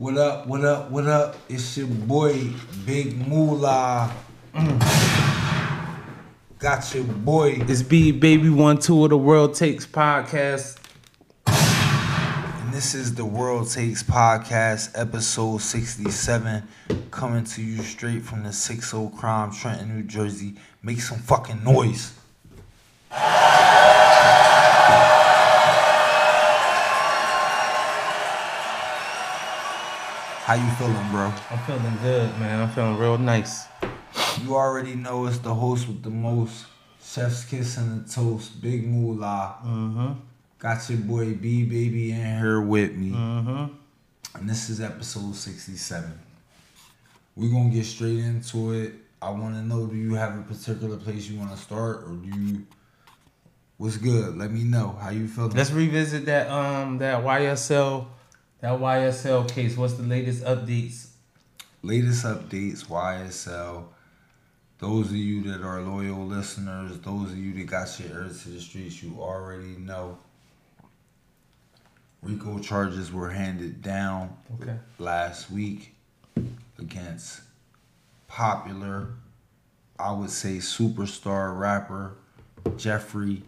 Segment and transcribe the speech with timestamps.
[0.00, 1.34] What up, what up, what up?
[1.48, 2.52] It's your boy,
[2.86, 4.14] Big Moolah.
[4.54, 5.98] Mm.
[6.60, 7.64] Got your boy.
[7.66, 10.78] It's B Baby One Two of the World Takes podcast.
[11.48, 16.62] And this is the World Takes Podcast, episode 67,
[17.10, 20.54] coming to you straight from the 60 Crime, Trenton, New Jersey.
[20.80, 22.12] Make some fucking noise.
[30.48, 31.30] How you feeling, bro?
[31.50, 32.62] I'm feeling good, man.
[32.62, 33.66] I'm feeling real nice.
[34.40, 36.64] You already know it's the host with the most.
[37.04, 38.58] Chef's kiss and the toast.
[38.62, 39.56] Big moolah.
[39.62, 40.12] Mm-hmm.
[40.58, 43.10] Got your boy B baby in here with me.
[43.10, 44.38] Mm-hmm.
[44.38, 46.18] And this is episode 67.
[47.36, 48.94] We're gonna get straight into it.
[49.20, 52.66] I wanna know do you have a particular place you wanna start or do you
[53.76, 54.38] what's good?
[54.38, 54.96] Let me know.
[54.98, 55.50] How you feeling?
[55.50, 58.06] Let's revisit that um that YSL
[58.60, 59.76] that YSL case.
[59.76, 61.06] What's the latest updates?
[61.82, 63.84] latest updates, YSL.
[64.80, 68.48] Those of you that are loyal listeners, those of you that got your ears to
[68.50, 70.18] the streets, you already know.
[72.22, 74.76] RICO charges were handed down Okay.
[74.98, 75.94] last week
[76.78, 77.40] against
[78.26, 79.10] popular,
[79.98, 82.14] I would say superstar rapper
[82.76, 83.42] Jeffrey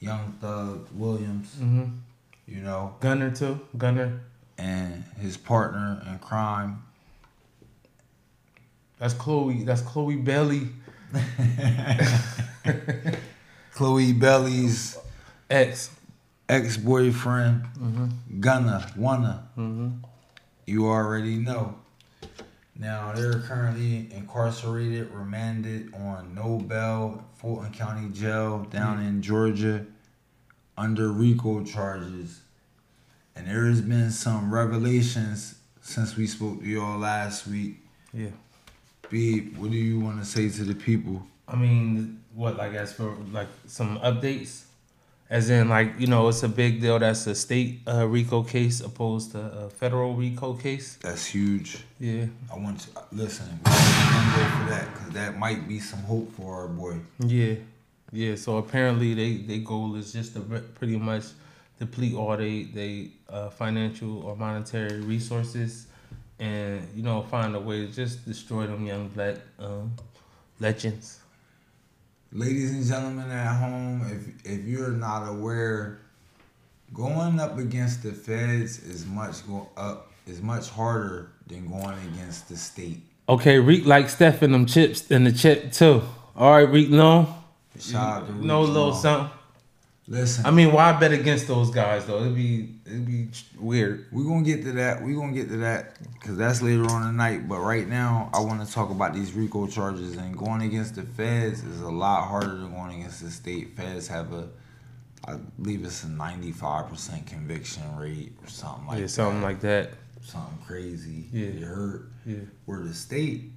[0.00, 1.84] Young Thug Williams, Mm-hmm.
[2.52, 3.60] You know, Gunna too.
[3.78, 4.20] Gunna.
[4.58, 6.82] and his partner in crime,
[8.98, 9.64] That's Chloe.
[9.64, 10.68] That's Chloe Bailey.
[13.74, 14.98] Chloe Belly's
[15.50, 15.90] Ex.
[16.48, 18.40] ex boyfriend, Mm-hmm.
[18.40, 19.48] Gunna, Wanna.
[19.58, 19.88] Mm-hmm.
[20.66, 21.74] You already know.
[22.78, 29.84] Now they're currently incarcerated, remanded on no bail, Fulton County Jail down in Georgia,
[30.76, 32.40] under RICO charges.
[33.34, 37.76] And there has been some revelations since we spoke to y'all last week.
[38.12, 38.28] Yeah.
[39.10, 41.26] B, what do you want to say to the people?
[41.48, 44.64] I mean, what like as for like some updates,
[45.28, 46.98] as in like you know it's a big deal.
[46.98, 50.98] That's a state uh, RICO case opposed to a federal RICO case.
[51.02, 51.78] That's huge.
[51.98, 52.26] Yeah.
[52.52, 53.46] I want to listen.
[53.64, 56.96] We're go for that because that might be some hope for our boy.
[57.18, 57.56] Yeah,
[58.12, 58.34] yeah.
[58.36, 61.24] So apparently, they their goal is just to pretty much
[61.78, 65.86] deplete all they they uh, financial or monetary resources,
[66.38, 69.92] and you know find a way to just destroy them young black um,
[70.60, 71.20] legends.
[72.32, 75.98] Ladies and gentlemen at home, if if you're not aware,
[76.92, 82.48] going up against the feds is much go up is much harder than going against
[82.48, 83.00] the state.
[83.28, 86.02] Okay, Reek like Steph and them chips and the chip too.
[86.34, 87.41] All right, Reek, no,
[87.82, 89.30] Shout out to no little something.
[90.08, 92.20] Listen, I mean, why bet against those guys though?
[92.22, 93.28] It'd be it'd be
[93.58, 94.06] weird.
[94.10, 95.00] we're gonna get to that.
[95.02, 97.48] We're gonna get to that because that's later on tonight.
[97.48, 101.02] But right now, I want to talk about these RICO charges and going against the
[101.02, 103.76] feds is a lot harder than going against the state.
[103.76, 104.48] Feds have a,
[105.26, 109.08] I believe it's a ninety-five percent conviction rate or something like yeah, that.
[109.08, 109.90] something like that.
[110.24, 111.26] something crazy.
[111.32, 111.46] Yeah.
[111.46, 112.08] You hurt.
[112.26, 112.36] Yeah.
[112.66, 113.52] Where the state,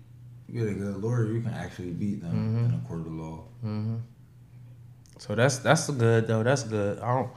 [0.47, 2.65] you get a good lawyer, you can actually beat them Mm-hmm.
[2.65, 3.43] in a court of law.
[3.61, 3.95] hmm
[5.17, 6.43] So that's that's good though.
[6.43, 6.99] That's good.
[6.99, 7.29] I don't.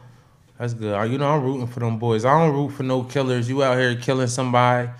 [0.58, 1.10] That's good.
[1.10, 2.24] You know, I'm rooting for them boys.
[2.24, 3.48] I don't root for no killers.
[3.48, 4.90] You out here killing somebody.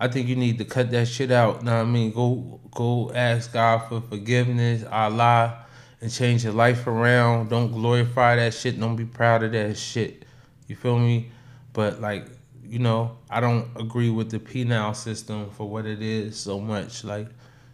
[0.00, 1.62] I think you need to cut that shit out.
[1.62, 2.12] Know what I mean?
[2.12, 5.66] Go go ask God for forgiveness, Allah,
[6.00, 7.50] and change your life around.
[7.50, 8.80] Don't glorify that shit.
[8.80, 10.24] Don't be proud of that shit.
[10.66, 11.30] You feel me?
[11.72, 12.26] But like,
[12.64, 17.04] you know, I don't agree with the penal system for what it is so much.
[17.04, 17.28] Like,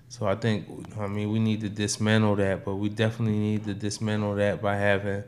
[0.09, 0.67] so I think,
[0.99, 4.77] I mean, we need to dismantle that, but we definitely need to dismantle that by
[4.77, 5.25] having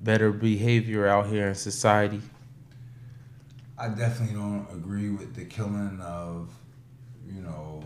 [0.00, 2.20] better behavior out here in society.
[3.76, 6.50] I definitely don't agree with the killing of,
[7.26, 7.82] you know,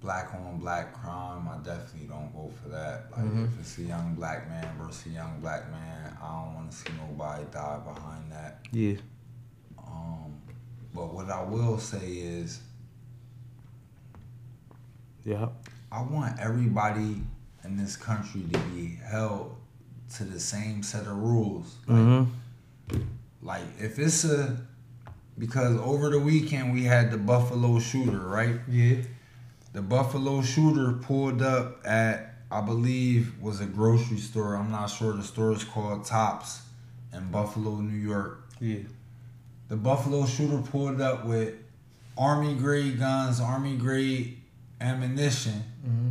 [0.00, 1.48] black on black crime.
[1.48, 3.10] I definitely don't go for that.
[3.10, 3.44] Like Mhm.
[3.46, 6.76] if it's a young black man versus a young black man, I don't want to
[6.76, 8.66] see nobody die behind that.
[8.70, 8.96] Yeah.
[9.78, 10.34] Um,
[10.94, 12.60] but what I will say is,
[15.24, 15.48] Yeah.
[15.90, 17.22] I want everybody
[17.64, 19.56] in this country to be held
[20.16, 21.76] to the same set of rules.
[21.86, 23.00] Like, Mm-hmm.
[23.42, 24.56] like if it's a
[25.38, 28.56] because over the weekend we had the Buffalo shooter, right?
[28.68, 28.96] Yeah.
[29.72, 34.54] The Buffalo shooter pulled up at I believe was a grocery store.
[34.54, 36.60] I'm not sure the store is called Tops
[37.12, 38.48] in Buffalo, New York.
[38.60, 38.80] Yeah.
[39.68, 41.54] The Buffalo shooter pulled up with
[42.16, 44.38] army grade guns, army grade
[44.80, 45.64] ammunition.
[45.86, 46.10] Mm-hmm.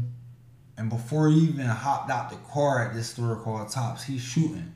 [0.77, 4.73] And before he even hopped out the car at this store called Tops, he's shooting.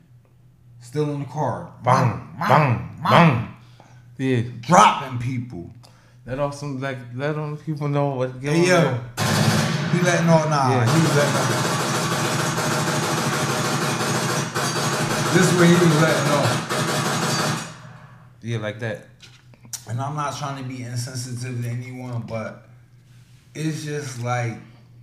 [0.80, 1.72] Still in the car.
[1.82, 3.48] Bang, bang, bang.
[4.16, 4.42] Yeah.
[4.60, 5.72] Dropping people.
[6.24, 8.32] Let off some like let them people know what.
[8.40, 9.00] Hey yo,
[9.92, 10.70] he letting all nah.
[10.70, 10.84] Yeah.
[10.84, 11.46] He was letting all.
[15.34, 16.68] This way he was letting off.
[18.42, 19.08] Yeah, like that.
[19.88, 22.67] And I'm not trying to be insensitive to anyone, but
[23.58, 24.54] it's just like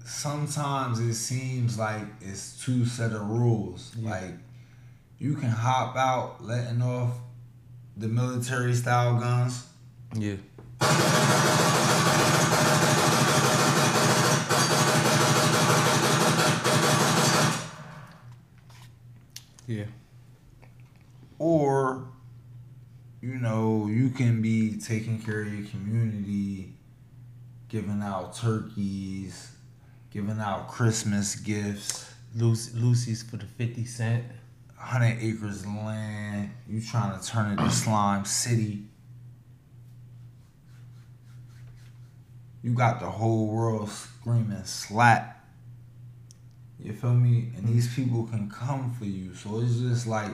[0.05, 3.93] sometimes it seems like it's two set of rules.
[3.99, 4.11] Yeah.
[4.11, 4.33] Like
[5.19, 7.17] you can hop out letting off
[7.97, 9.67] the military style guns.
[10.15, 10.35] Yeah.
[19.67, 19.85] Yeah.
[21.39, 22.07] or
[23.19, 26.75] you know you can be taking care of your community
[27.69, 29.51] giving out turkeys
[30.11, 32.09] giving out christmas gifts.
[32.33, 34.23] Lucy, Lucy's for the fifty cent.
[34.77, 36.51] 100 acres of land.
[36.69, 38.83] You trying to turn it to slime city.
[42.61, 45.43] You got the whole world screaming slap.
[46.79, 47.49] You feel me?
[47.55, 47.73] And hmm.
[47.73, 49.33] these people can come for you.
[49.33, 50.31] So it's just like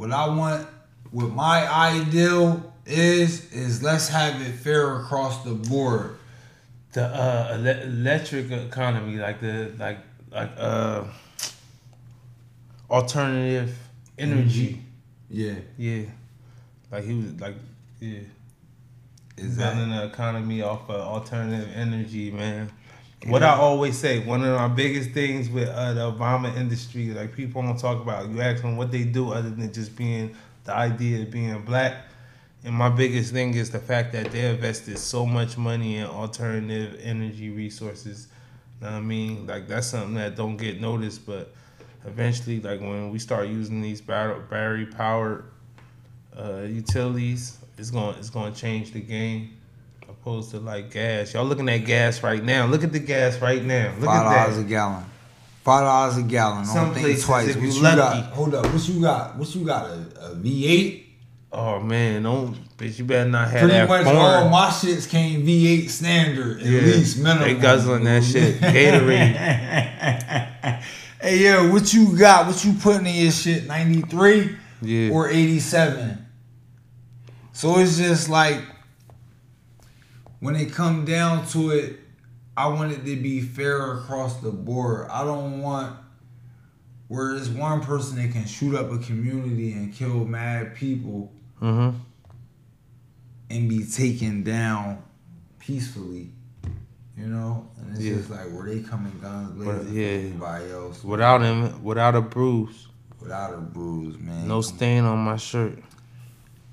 [0.00, 0.66] what i want
[1.10, 6.16] what my ideal is is let's have it fair across the board
[6.92, 9.98] The uh, ele- electric economy, like the like
[10.32, 11.04] like uh,
[12.90, 13.76] alternative
[14.18, 14.82] energy.
[15.30, 16.02] yeah Yeah.
[16.90, 17.54] Like he was like
[18.00, 18.20] yeah.
[19.36, 22.70] is building that the economy off of alternative energy, man.
[23.26, 27.36] What I always say, one of our biggest things with uh, the Obama industry, like
[27.36, 28.30] people don't talk about.
[28.30, 30.34] You ask them what they do other than just being
[30.64, 32.06] the idea of being black.
[32.64, 37.00] And my biggest thing is the fact that they invested so much money in alternative
[37.02, 38.28] energy resources.
[38.80, 39.46] Know what I mean?
[39.46, 41.54] Like that's something that don't get noticed, but
[42.06, 45.44] eventually, like when we start using these battery powered
[46.36, 49.56] uh, utilities, it's going it's going to change the game.
[50.08, 52.66] Opposed to like gas, y'all looking at gas right now.
[52.66, 53.94] Look at the gas right now.
[53.98, 55.04] Look five at dollars a gallon
[55.62, 58.88] five dollars a gallon Some places, twice if what you you got hold up what
[58.88, 61.04] you got what you got a, a v8
[61.52, 62.98] Oh man, don't bitch.
[62.98, 64.18] You better not have Pretty that much foreign.
[64.18, 67.42] all my shits came V8 standard, at Yeah, least minimum.
[67.42, 68.54] they guzzling that shit.
[68.60, 69.34] Gatorade.
[71.20, 72.46] hey yo, what you got?
[72.46, 73.66] What you putting in your shit?
[73.66, 76.24] 93 yeah, or 87?
[77.52, 78.62] So it's just like
[80.38, 81.98] when it come down to it,
[82.56, 85.08] I want it to be fair across the board.
[85.10, 85.96] I don't want
[87.08, 91.96] where there's one person that can shoot up a community and kill mad people mm-hmm.
[93.50, 95.02] and be taken down
[95.58, 96.30] peacefully.
[97.16, 97.68] You know?
[97.76, 98.14] And it's Yeah.
[98.14, 100.06] just like where they coming guns blazing yeah.
[100.06, 102.88] everybody else Without him, without a bruise,
[103.20, 104.48] without a bruise, man.
[104.48, 105.78] no stain on my shirt.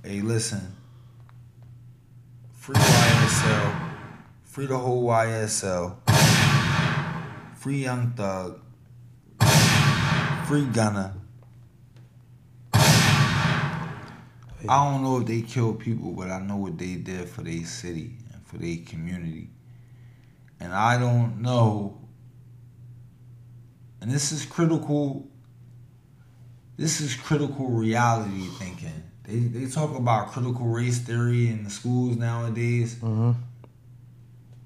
[0.03, 0.61] Hey, listen.
[2.53, 3.89] Free YSL.
[4.45, 5.97] Free the whole YSL.
[7.55, 8.61] Free Young Thug.
[10.47, 11.16] Free Gunna.
[14.65, 18.17] Don't know if they killed people, but I know what they did for their city
[18.33, 19.49] and for their community.
[20.59, 21.99] And I don't know.
[24.01, 25.27] And this is critical.
[26.77, 29.03] This is critical reality thinking.
[29.23, 32.95] They they talk about critical race theory in the schools nowadays.
[32.95, 33.31] Mm-hmm.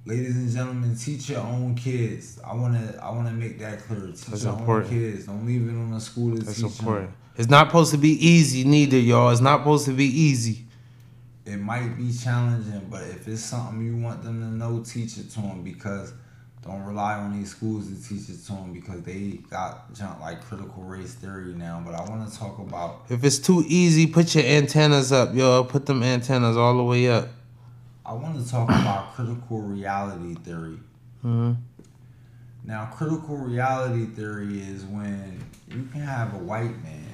[0.06, 2.40] Ladies and gentlemen, teach your own kids.
[2.46, 4.08] I wanna I wanna make that clear.
[4.08, 4.94] Teach That's your important.
[4.94, 5.26] own kids.
[5.26, 7.10] Don't leave it on the school to That's teach important.
[7.10, 7.18] them.
[7.42, 9.32] It's not supposed to be easy, neither, y'all.
[9.32, 10.64] It's not supposed to be easy.
[11.44, 15.32] It might be challenging, but if it's something you want them to know, teach it
[15.32, 16.14] to them because
[16.64, 20.46] don't rely on these schools to teach it to them because they got junk like
[20.46, 21.82] critical race theory now.
[21.84, 25.64] But I want to talk about If it's too easy, put your antennas up, yo.
[25.64, 27.30] Put them antennas all the way up.
[28.06, 30.78] I want to talk about critical reality theory.
[31.26, 31.54] Mm-hmm.
[32.66, 37.11] Now, critical reality theory is when you can have a white man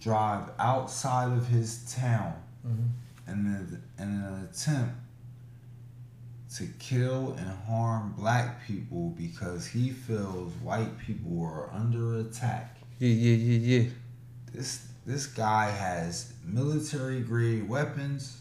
[0.00, 2.34] drive outside of his town
[2.66, 2.90] Mhm.
[3.28, 4.94] in, an, in an attempt
[6.56, 12.78] to kill and harm black people because he feels white people are under attack.
[12.98, 13.90] Yeah, yeah, yeah, yeah.
[14.52, 18.38] This this guy has military grade weapons.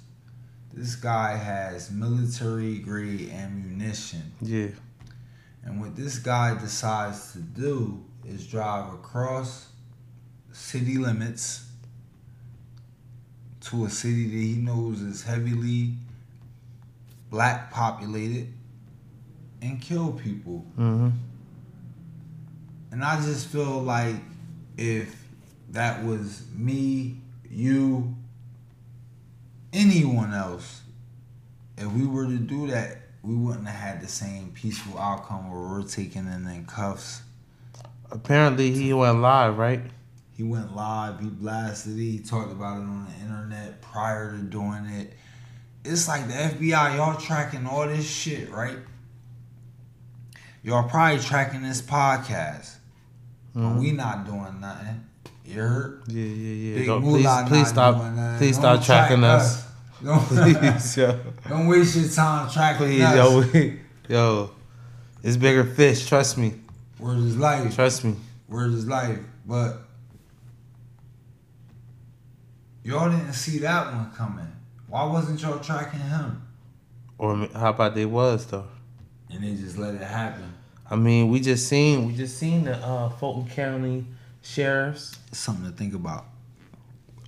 [0.74, 4.34] This guy has military grade ammunition.
[4.42, 4.68] Yeah.
[5.64, 9.68] And what this guy decides to do is drive across
[10.58, 11.66] city limits
[13.62, 15.94] to a city that he knows is heavily
[17.30, 18.52] black populated
[19.62, 20.66] and kill people.
[20.72, 21.10] Mm-hmm.
[22.92, 24.16] And I just feel like
[24.78, 25.16] if
[25.70, 27.18] that was me,
[27.50, 28.16] you,
[29.74, 30.82] anyone else,
[31.78, 35.80] if we were to do that, we wouldn't have had the same peaceful outcome where
[35.80, 37.22] we're taking in in cuffs.
[38.10, 39.82] Apparently, he went live, right?
[40.38, 41.20] He went live.
[41.20, 42.02] He blasted it.
[42.02, 45.14] He talked about it on the internet prior to doing it.
[45.84, 48.78] It's like the FBI, y'all tracking all this shit, right?
[50.62, 52.76] Y'all probably tracking this podcast,
[53.56, 53.80] but Mhm.
[53.80, 55.06] we not doing nothing.
[55.46, 56.02] You heard?
[56.08, 56.76] Yeah, yeah, yeah.
[56.78, 57.96] Big Don't- Moolah please, please stop.
[58.38, 59.64] Please Don't stop tracking track us.
[60.04, 61.20] Don't, Please, yo.
[61.50, 63.16] don't waste your time tracking Please, us.
[63.16, 63.80] yo, we-
[64.10, 64.52] yo.
[65.24, 66.06] It's bigger fish.
[66.08, 66.54] Trust me.
[67.00, 67.74] Word is life.
[67.74, 68.16] Trust me.
[68.48, 69.18] Word is life.
[69.48, 69.87] But
[72.88, 74.48] y'all didn't see that one coming.
[74.88, 76.42] Why wasn't y'all tracking him?
[77.18, 78.68] Or how about they was though?
[79.30, 80.54] And they just let it happen.
[80.90, 84.06] I mean, we just seen we just seen the uh, Fulton County
[84.42, 85.18] sheriffs.
[85.34, 86.26] Something to think about.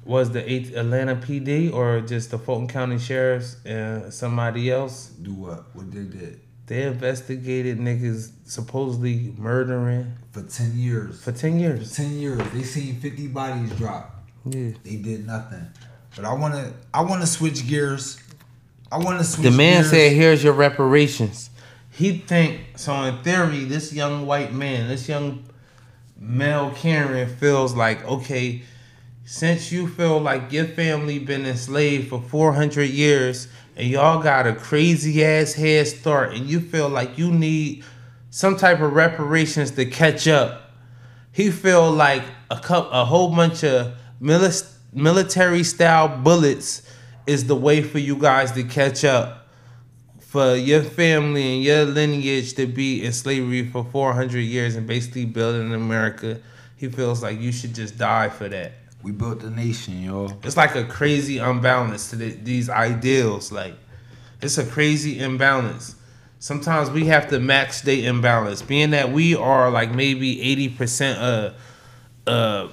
[0.05, 5.07] Was the eight Atlanta PD or just the Fulton County sheriffs and somebody else?
[5.07, 5.75] Do what?
[5.75, 6.39] What they did.
[6.67, 11.21] They investigated niggas supposedly murdering For 10 years.
[11.21, 11.95] for ten For years.
[11.95, 12.41] 10 years.
[12.53, 14.18] They seen 50 bodies drop.
[14.45, 14.71] Yeah.
[14.83, 15.65] They did nothing.
[16.15, 18.17] But I wanna I wanna switch gears.
[18.91, 19.89] I wanna switch The man gears.
[19.91, 21.49] said, "Here's your reparations."
[21.91, 22.93] He think so.
[23.03, 25.43] In theory, this young white man, this young
[26.19, 28.63] male Karen, feels like okay.
[29.25, 34.47] Since you feel like your family been enslaved for four hundred years, and y'all got
[34.47, 37.83] a crazy ass head start, and you feel like you need
[38.31, 40.71] some type of reparations to catch up,
[41.31, 46.81] he feel like a cup, a whole bunch of mili- military style bullets
[47.27, 49.47] is the way for you guys to catch up
[50.19, 55.25] for your family and your lineage to be in slavery for 400 years and basically
[55.25, 56.39] building America.
[56.75, 58.73] He feels like you should just die for that.
[59.01, 60.31] we built the nation, y'all.
[60.43, 63.51] It's like a crazy unbalance to the, these ideals.
[63.51, 63.73] Like,
[64.41, 65.95] it's a crazy imbalance.
[66.39, 71.19] Sometimes we have to match the imbalance, being that we are like maybe eighty percent
[71.19, 71.53] of
[72.27, 72.67] uh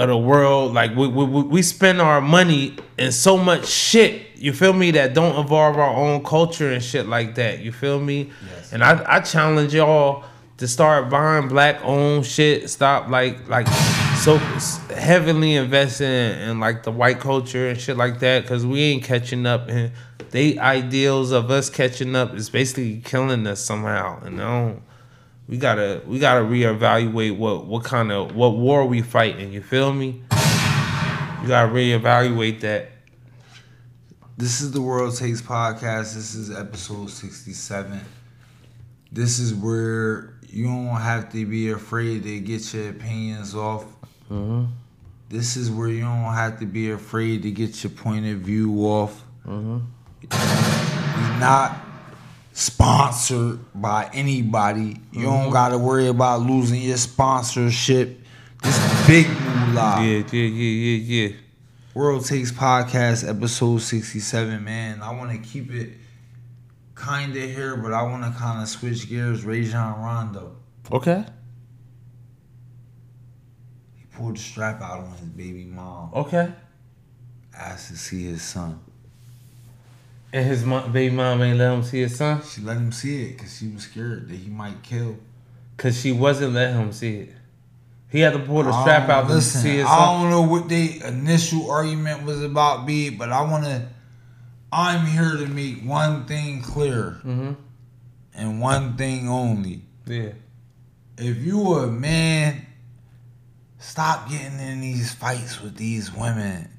[0.00, 0.72] of the world.
[0.72, 4.22] Like we, we we- spend our money in so much shit.
[4.36, 4.90] You feel me?
[4.92, 7.60] That don't involve our own culture and shit like that.
[7.60, 8.30] You feel me?
[8.50, 8.72] Yes.
[8.72, 10.24] And I, I challenge y'all
[10.56, 12.70] to start buying black owned shit.
[12.70, 13.68] Stop like like
[14.18, 14.38] so
[14.94, 19.04] heavily investing in, in like the white culture and shit like that because we ain't
[19.04, 19.68] catching up.
[19.68, 19.92] And
[20.30, 24.22] they ideals of us catching up is basically killing us somehow.
[24.22, 24.82] And I don't,
[25.50, 29.52] we gotta we gotta reevaluate what what kind of what war we fighting.
[29.52, 30.22] You feel me?
[31.42, 32.92] You gotta reevaluate that.
[34.36, 36.14] This is the World Takes Podcast.
[36.14, 38.00] This is episode 67.
[39.10, 43.86] This is where you don't have to be afraid to get your opinions off.
[44.30, 44.66] Mm-hmm.
[45.30, 48.72] This is where you don't have to be afraid to get your point of view
[48.86, 49.24] off.
[49.44, 49.78] Mm-hmm.
[50.30, 51.79] We're not
[52.52, 54.96] sponsored by anybody.
[55.12, 55.52] You don't mm-hmm.
[55.52, 58.20] got to worry about losing your sponsorship.
[58.62, 60.02] This is big moolah.
[60.02, 61.36] Yeah, yeah, yeah, yeah, yeah.
[61.94, 65.02] World Takes Podcast, episode 67, man.
[65.02, 65.94] I want to keep it
[66.94, 69.44] kind of here, but I want to kind of switch gears.
[69.44, 70.56] Rajon Rondo.
[70.92, 71.24] Okay.
[73.96, 76.10] He pulled the strap out on his baby mom.
[76.14, 76.52] Okay.
[77.56, 78.80] Asked to see his son.
[80.32, 83.24] And his mom, baby mom ain't let him see his son She let him see
[83.24, 85.16] it because she was scared that he might kill.
[85.76, 87.30] because she wasn't letting him see it.
[88.08, 89.98] He had to pull the strap out don't- to listen, see his son.
[89.98, 93.86] I don't know what the initial argument was about, B, but I want to.
[94.72, 97.52] I'm here to make one thing clear Mm-hmm.
[98.34, 99.82] and one thing only.
[100.06, 100.30] Yeah.
[101.18, 102.66] if you were a man,
[103.78, 106.69] stop getting in these fights with these women.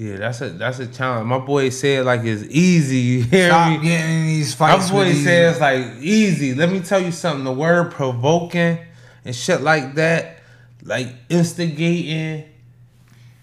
[0.00, 1.26] Yeah, that's a that's a challenge.
[1.26, 2.96] My boy said like it's easy.
[2.96, 3.86] You hear Stop me?
[3.86, 5.24] getting in these My fights boy with these.
[5.24, 6.54] says like easy.
[6.54, 7.44] Let me tell you something.
[7.44, 8.78] The word provoking
[9.26, 10.38] and shit like that,
[10.82, 12.48] like instigating.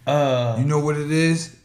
[0.07, 1.55] Uh, you know what it is?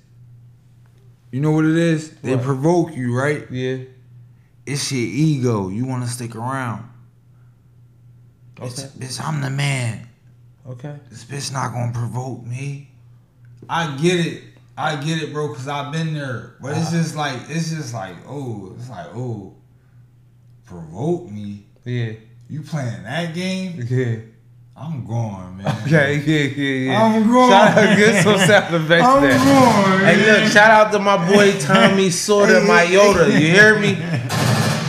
[1.30, 2.10] You know what it is?
[2.16, 3.50] They provoke you, right?
[3.50, 3.78] yeah.
[4.66, 5.70] It's your ego.
[5.70, 6.86] You want to stick around.
[8.60, 8.68] Okay.
[8.70, 10.06] Bitch, bitch, I'm the man.
[10.68, 10.96] Okay.
[11.08, 12.90] This bitch not gonna provoke me.
[13.70, 14.42] I get it.
[14.76, 16.54] I get it, bro, because I've been there.
[16.60, 16.96] But it's uh-huh.
[16.96, 19.54] just like, it's just like, oh, it's like, oh,
[20.64, 21.66] provoke me.
[21.84, 22.12] Yeah.
[22.48, 23.84] You playing that game?
[23.88, 24.16] Yeah.
[24.76, 25.76] I'm going, man.
[25.86, 26.16] Okay.
[26.16, 26.48] Yeah.
[26.48, 26.92] Yeah.
[26.92, 27.02] Yeah.
[27.02, 27.50] I'm going.
[27.50, 29.38] Shout out, get some sound effects I'm there.
[29.38, 30.42] going, Hey, man.
[30.42, 33.26] look, shout out to my boy Tommy Sorter, my Yoda.
[33.26, 33.94] You hear me?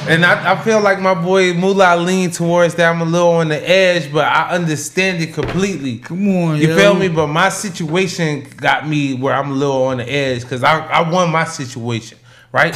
[0.06, 2.90] And I, I feel like my boy Moolah lean towards that.
[2.94, 5.98] I'm a little on the edge, but I understand it completely.
[6.00, 6.76] Come on, You yo.
[6.78, 7.08] feel me?
[7.08, 11.10] But my situation got me where I'm a little on the edge because I, I
[11.10, 12.18] won my situation.
[12.52, 12.74] right?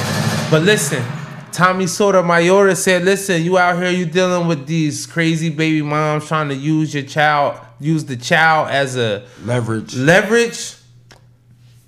[0.50, 1.03] But listen,
[1.51, 6.48] Tommy Sotomayor said, listen, you out here, you dealing with these crazy baby moms trying
[6.48, 9.96] to use your child, use the child as a Leverage.
[9.98, 10.75] leverage.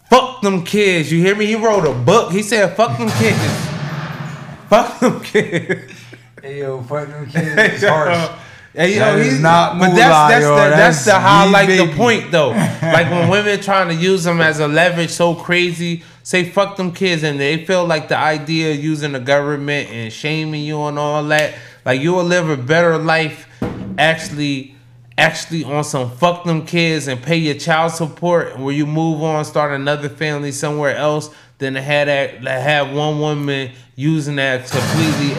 [0.09, 1.09] Fuck them kids.
[1.11, 1.45] You hear me?
[1.45, 2.33] He wrote a book.
[2.33, 3.69] He said, fuck them kids.
[4.69, 5.93] Fuck them kids.
[6.41, 7.53] Hey yo, fuck them kids.
[7.57, 8.39] It's harsh.
[8.71, 10.55] Hey, yo, That is he's not but that's that's yo.
[10.55, 12.49] the, that's, That's the highlight the point though.
[12.81, 16.93] like when women trying to use them as a leverage so crazy, say fuck them
[16.93, 20.97] kids and they feel like the idea of using the government and shaming you and
[20.97, 23.47] all that, like you will live a better life
[23.97, 24.75] actually
[25.17, 29.43] actually on some fuck them kids and pay your child support where you move on,
[29.43, 34.69] start another family somewhere else than to have that to have one woman using that
[34.69, 35.35] completely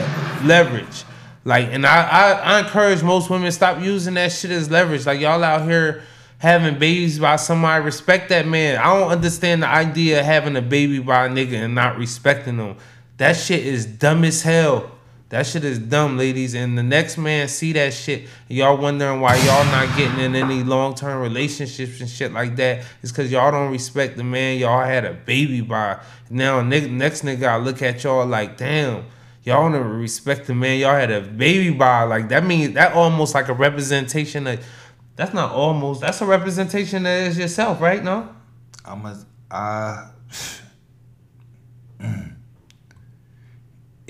[0.47, 1.05] leverage.
[1.45, 5.07] Like, and I, I, I encourage most women stop using that shit as leverage.
[5.07, 6.03] Like y'all out here
[6.39, 8.79] having babies by somebody, respect that man.
[8.79, 12.59] I don't understand the idea of having a baby by a nigga and not respecting
[12.59, 12.77] them.
[13.17, 14.91] That shit is dumb as hell.
[15.31, 16.55] That shit is dumb, ladies.
[16.55, 20.65] And the next man see that shit, y'all wondering why y'all not getting in any
[20.65, 22.85] long term relationships and shit like that.
[23.01, 26.01] It's cause y'all don't respect the man y'all had a baby by.
[26.31, 29.05] Now, next nigga, I look at y'all like, damn,
[29.45, 32.03] y'all never respect the man y'all had a baby by.
[32.03, 34.65] Like that means that almost like a representation of.
[35.15, 36.01] That's not almost.
[36.01, 38.03] That's a representation is yourself, right?
[38.03, 38.35] No.
[38.85, 40.09] I'm a, uh,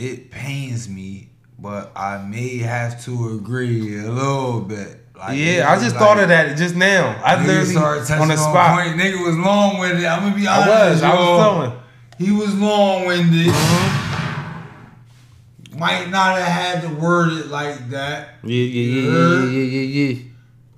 [0.00, 1.28] it pains me,
[1.58, 4.96] but I may have to agree a little bit.
[5.16, 7.20] Like, yeah, I just like- thought of that just now.
[7.22, 8.82] I literally on the on spot.
[8.82, 8.96] Point.
[8.98, 10.06] Nigga was long winded.
[10.06, 11.02] I'm gonna be I was.
[11.02, 11.04] honest.
[11.04, 11.72] I was flowing.
[12.18, 13.46] He was long winded.
[13.48, 15.78] Mm-hmm.
[15.78, 18.36] Might not have had to word it like that.
[18.42, 20.22] Yeah, yeah, yeah, yeah, yeah, yeah, yeah.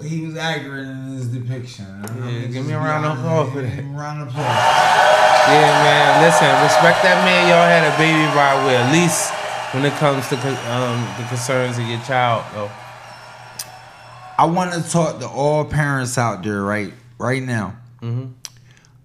[0.03, 1.87] But he was accurate in his depiction.
[2.27, 3.77] Yeah, give me a round of applause for that.
[3.77, 4.47] Give me a round of applause.
[4.47, 6.23] Yeah, man.
[6.27, 7.47] Listen, respect that man.
[7.47, 8.75] Y'all had a baby by with.
[8.75, 9.31] At least
[9.73, 10.35] when it comes to
[10.75, 12.71] um, the concerns of your child, though.
[14.39, 17.77] I want to talk to all parents out there right right now.
[18.03, 18.33] Mhm.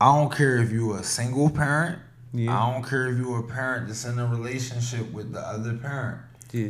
[0.01, 1.99] I don't care if you're a single parent.
[2.33, 2.57] Yeah.
[2.57, 6.21] I don't care if you're a parent that's in a relationship with the other parent.
[6.51, 6.69] Yeah.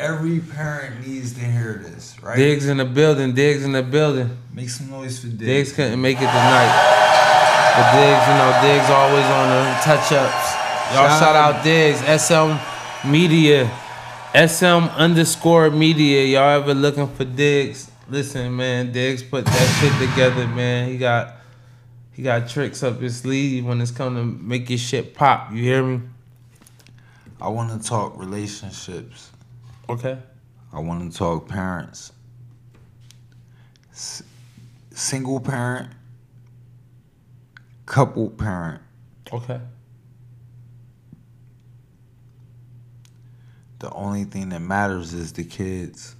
[0.00, 2.34] Every parent needs to hear this, right?
[2.34, 3.34] Diggs in the building.
[3.34, 4.30] Diggs in the building.
[4.54, 5.72] Make some noise for Diggs Diggs.
[5.74, 6.72] couldn't make it tonight.
[7.76, 10.54] But Diggs, you know, Diggs always on the touch ups.
[10.94, 12.56] Y'all Shout shout, out- Diggs, SM
[13.10, 13.70] Media,
[14.34, 16.24] SM underscore Media.
[16.24, 17.90] Y'all ever looking for Diggs?
[18.08, 20.88] Listen, man, Diggs put that shit together, man.
[20.88, 21.34] He got
[22.12, 25.52] he got tricks up his sleeve when it's come to make your shit pop.
[25.52, 26.00] You hear me?
[27.40, 29.29] I want to talk relationships.
[29.90, 30.16] Okay.
[30.72, 32.12] I want to talk parents.
[33.90, 34.22] S-
[34.92, 35.90] single parent,
[37.86, 38.82] couple parent.
[39.32, 39.60] Okay.
[43.80, 46.14] The only thing that matters is the kids.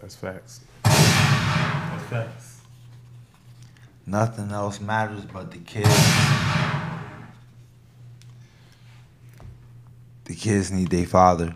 [0.00, 0.60] That's facts.
[0.82, 2.62] That's facts.
[4.06, 5.88] Nothing else matters but the kids.
[10.24, 11.54] The kids need their father.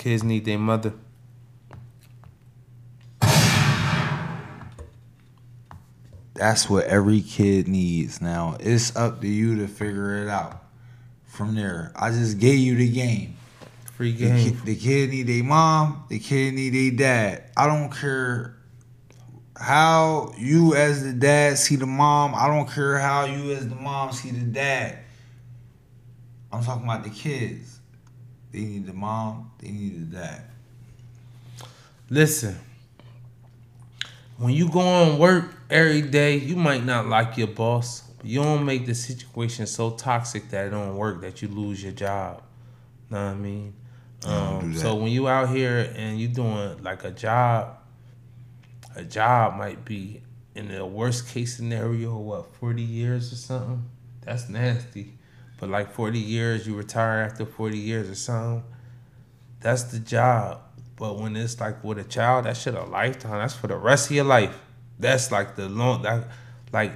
[0.00, 0.94] Kids need their mother.
[6.34, 8.22] That's what every kid needs.
[8.22, 10.64] Now it's up to you to figure it out.
[11.26, 13.36] From there, I just gave you the game.
[13.92, 14.44] Free The, game.
[14.54, 16.04] kid, the kid need a mom.
[16.08, 17.44] The kid need a dad.
[17.54, 18.56] I don't care
[19.54, 22.34] how you as the dad see the mom.
[22.34, 24.98] I don't care how you as the mom see the dad.
[26.50, 27.79] I'm talking about the kids.
[28.52, 29.52] They need the mom.
[29.58, 30.42] They need the dad.
[32.08, 32.58] Listen,
[34.36, 38.42] when you go on work every day, you might not like your boss, but you
[38.42, 42.42] don't make the situation so toxic that it don't work that you lose your job.
[43.10, 43.74] Know what I mean?
[44.24, 47.78] Um, do so when you out here and you doing like a job,
[48.96, 50.22] a job might be
[50.54, 53.84] in the worst case scenario, what forty years or something.
[54.22, 55.14] That's nasty.
[55.60, 58.64] But like forty years, you retire after forty years or something.
[59.60, 60.62] That's the job.
[60.96, 63.38] But when it's like with a child, that shit a lifetime.
[63.38, 64.58] That's for the rest of your life.
[64.98, 66.28] That's like the long that
[66.72, 66.92] like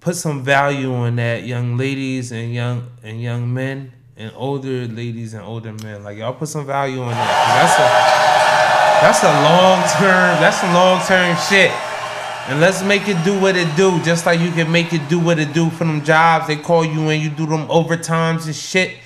[0.00, 5.34] put some value on that, young ladies and young and young men and older ladies
[5.34, 6.02] and older men.
[6.02, 7.26] Like y'all put some value on that.
[7.54, 8.16] That's a
[9.02, 10.40] that's a long term.
[10.40, 11.70] That's a long term shit.
[12.48, 14.00] And let's make it do what it do.
[14.02, 16.46] Just like you can make it do what it do for them jobs.
[16.46, 18.98] They call you and you do them overtimes and shit,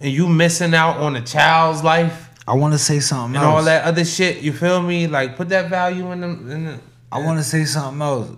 [0.00, 3.54] and you missing out on a child's life I want to say something and else.
[3.54, 4.42] all that other shit.
[4.42, 5.06] You feel me?
[5.06, 6.50] Like put that value in them.
[6.50, 6.80] In the,
[7.10, 8.30] I want to say something else.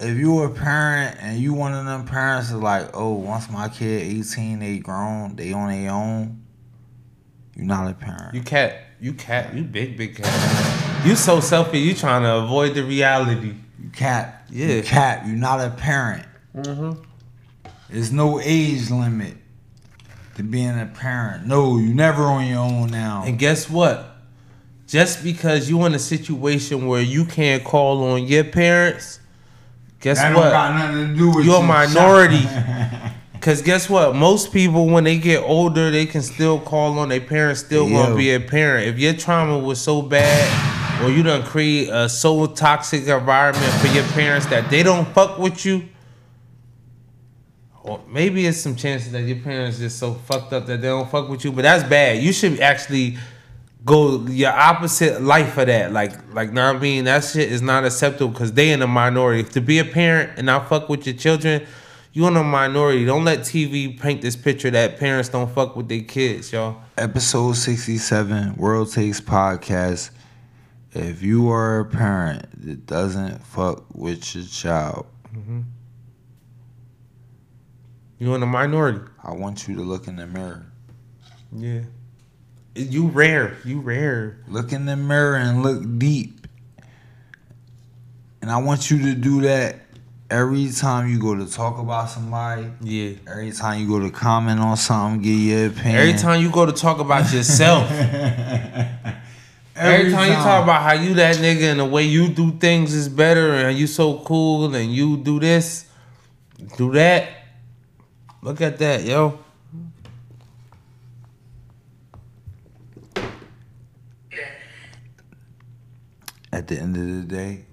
[0.00, 3.48] if you were a parent and you one of them parents is like, oh, once
[3.48, 6.42] my kid eighteen, they grown, they on their own.
[7.54, 8.34] You're not a parent.
[8.34, 8.82] You cat.
[9.00, 9.54] You cat.
[9.54, 11.06] You big big cat.
[11.06, 11.80] You so selfish.
[11.80, 13.54] You trying to avoid the reality.
[13.96, 14.46] Cap.
[14.50, 14.66] Yeah.
[14.66, 15.26] You cap.
[15.26, 16.26] You not a parent.
[16.54, 17.02] Mm-hmm.
[17.90, 19.36] There's no age limit
[20.36, 21.46] to being a parent.
[21.46, 23.24] No, you're never on your own now.
[23.26, 24.16] And guess what?
[24.86, 29.18] Just because you're in a situation where you can't call on your parents,
[30.00, 30.42] guess that what?
[30.42, 32.46] don't got nothing to do with You're a minority.
[33.40, 34.14] Cause guess what?
[34.14, 37.60] Most people when they get older, they can still call on their parents.
[37.60, 38.02] Still Yo.
[38.02, 38.88] gonna be a parent.
[38.88, 43.88] If your trauma was so bad, or you done create a so toxic environment for
[43.88, 45.88] your parents that they don't fuck with you,
[47.82, 51.10] or maybe it's some chances that your parents just so fucked up that they don't
[51.10, 51.52] fuck with you.
[51.52, 52.22] But that's bad.
[52.22, 53.16] You should actually
[53.84, 55.92] go your opposite life for that.
[55.92, 57.04] Like, like, know I mean?
[57.04, 59.44] That shit is not acceptable because they in a minority.
[59.50, 61.64] To be a parent and not fuck with your children,
[62.12, 63.04] you in a minority.
[63.04, 66.80] Don't let TV paint this picture that parents don't fuck with their kids, y'all.
[66.98, 70.10] Episode 67, World Takes Podcast.
[70.98, 75.60] If you are a parent that doesn't fuck with your child, mm-hmm.
[78.18, 79.00] you're in a minority.
[79.22, 80.64] I want you to look in the mirror.
[81.54, 81.82] Yeah.
[82.74, 83.58] You rare.
[83.62, 84.38] You rare.
[84.48, 86.46] Look in the mirror and look deep.
[88.40, 89.80] And I want you to do that
[90.30, 93.16] every time you go to talk about somebody, Yeah.
[93.28, 95.96] every time you go to comment on something, give your opinion.
[95.96, 97.86] Every time you go to talk about yourself.
[99.76, 102.94] Every, time, you talk about how you that nigga and the way you do things
[102.94, 105.86] is better and you so cool and you do this,
[106.78, 107.28] do that.
[108.42, 109.38] Look at that, yo.
[116.56, 117.66] at the end of the day,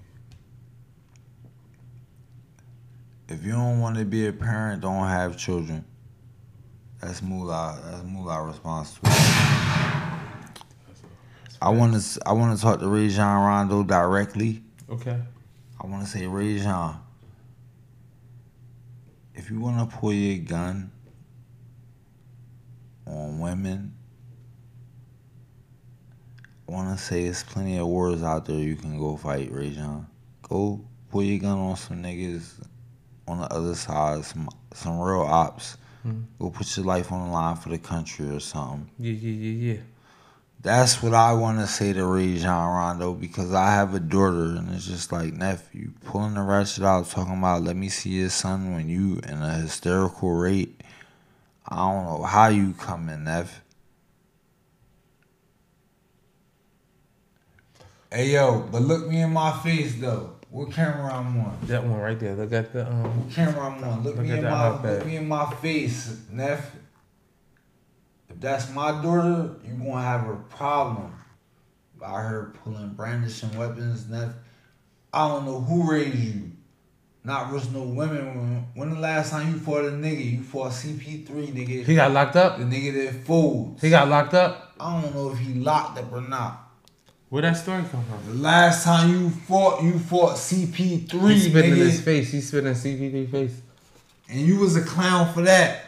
[3.30, 5.82] if you don't want to be a parent, don't have children.
[7.00, 7.80] That's moolah.
[7.82, 10.33] That's moolah response to it.
[11.62, 12.20] I want to.
[12.26, 14.62] I want to talk to Rajon Rondo directly.
[14.90, 15.18] Okay.
[15.80, 16.98] I want to say, Rajon,
[19.34, 20.90] if you want to pull your gun
[23.06, 23.94] on women,
[26.68, 30.06] I want to say there's plenty of wars out there you can go fight, Rajon.
[30.42, 32.62] Go pull your gun on some niggas
[33.26, 35.76] on the other side, some some real ops.
[36.06, 36.24] Mhm.
[36.38, 38.90] Go put your life on the line for the country or something.
[38.98, 39.80] Yeah, yeah, yeah, yeah.
[40.64, 44.74] That's what I want to say to Rajon Rondo because I have a daughter and
[44.74, 48.72] it's just like nephew pulling the ratchet out talking about let me see your son
[48.74, 50.80] when you in a hysterical rate.
[51.68, 53.60] I don't know how you come in, Neff.
[58.10, 60.30] Hey yo, but look me in my face though.
[60.48, 61.58] What camera I'm on?
[61.64, 62.36] That one right there.
[62.36, 63.02] Look at the um.
[63.02, 64.02] What camera I'm on?
[64.02, 66.74] Look, Look me in my look me in my face, Neff.
[68.34, 71.12] If that's my daughter, you gonna have a problem.
[71.98, 74.32] By her pulling brandishing weapons, Neff.
[75.12, 76.50] I don't know who raised you.
[77.22, 78.26] Not risk no women.
[78.26, 80.32] When, when the last time you fought a nigga?
[80.32, 81.84] You fought CP3, nigga.
[81.86, 82.58] He got locked up.
[82.58, 83.80] the nigga that folds.
[83.80, 84.74] He got locked up.
[84.78, 86.60] I don't know if he locked up or not.
[87.30, 88.26] Where that story come from?
[88.26, 91.76] The last time you fought, you fought CP3, He spit in nigga.
[91.76, 92.30] his face.
[92.32, 93.62] He spit in CP3 face.
[94.28, 95.83] And you was a clown for that.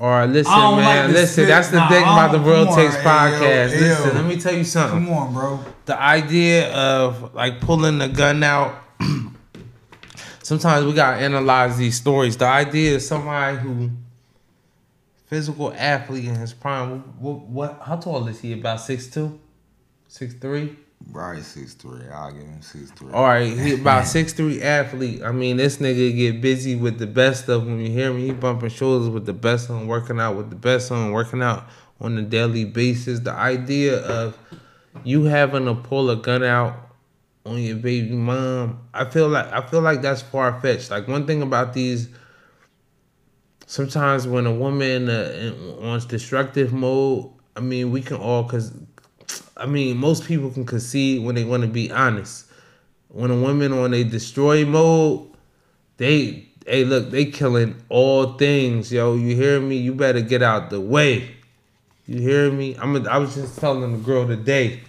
[0.00, 1.06] Right, listen, man.
[1.08, 3.70] like listen, that's the Nah, thing about the World on, Takes hey, podcast.
[3.70, 4.14] listen, yo.
[4.14, 5.04] let me tell you something.
[5.06, 5.64] Come on, bro.
[5.86, 8.74] the idea of like pulling the gun out
[10.42, 13.90] sometimes we gotta analyze these stories the idea is somebody who
[15.26, 19.38] physical athlete in his prime what, what how tall is he about 6'2
[20.10, 20.76] 6'3
[21.10, 22.06] Right, six three.
[22.12, 23.12] I'll give him six three.
[23.12, 27.06] all right he about six three athlete i mean this nigga get busy with the
[27.06, 30.36] best of them you hear me he bumping shoulders with the best them working out
[30.36, 31.66] with the best them working out
[32.00, 34.36] on a daily basis the idea of
[35.04, 36.88] you having to pull a gun out
[37.46, 38.80] on your baby mom.
[38.92, 40.90] I feel like I feel like that's far fetched.
[40.90, 42.08] Like one thing about these,
[43.66, 48.72] sometimes when a woman uh, in, on destructive mode, I mean we can all cause,
[49.58, 52.46] I mean most people can concede when they want to be honest.
[53.08, 55.28] When a woman on a destroy mode,
[55.96, 59.14] they hey look they killing all things yo.
[59.14, 59.76] You hear me?
[59.76, 61.34] You better get out the way.
[62.06, 62.76] You hear me?
[62.78, 62.96] I'm.
[62.96, 64.80] A, I was just telling the girl today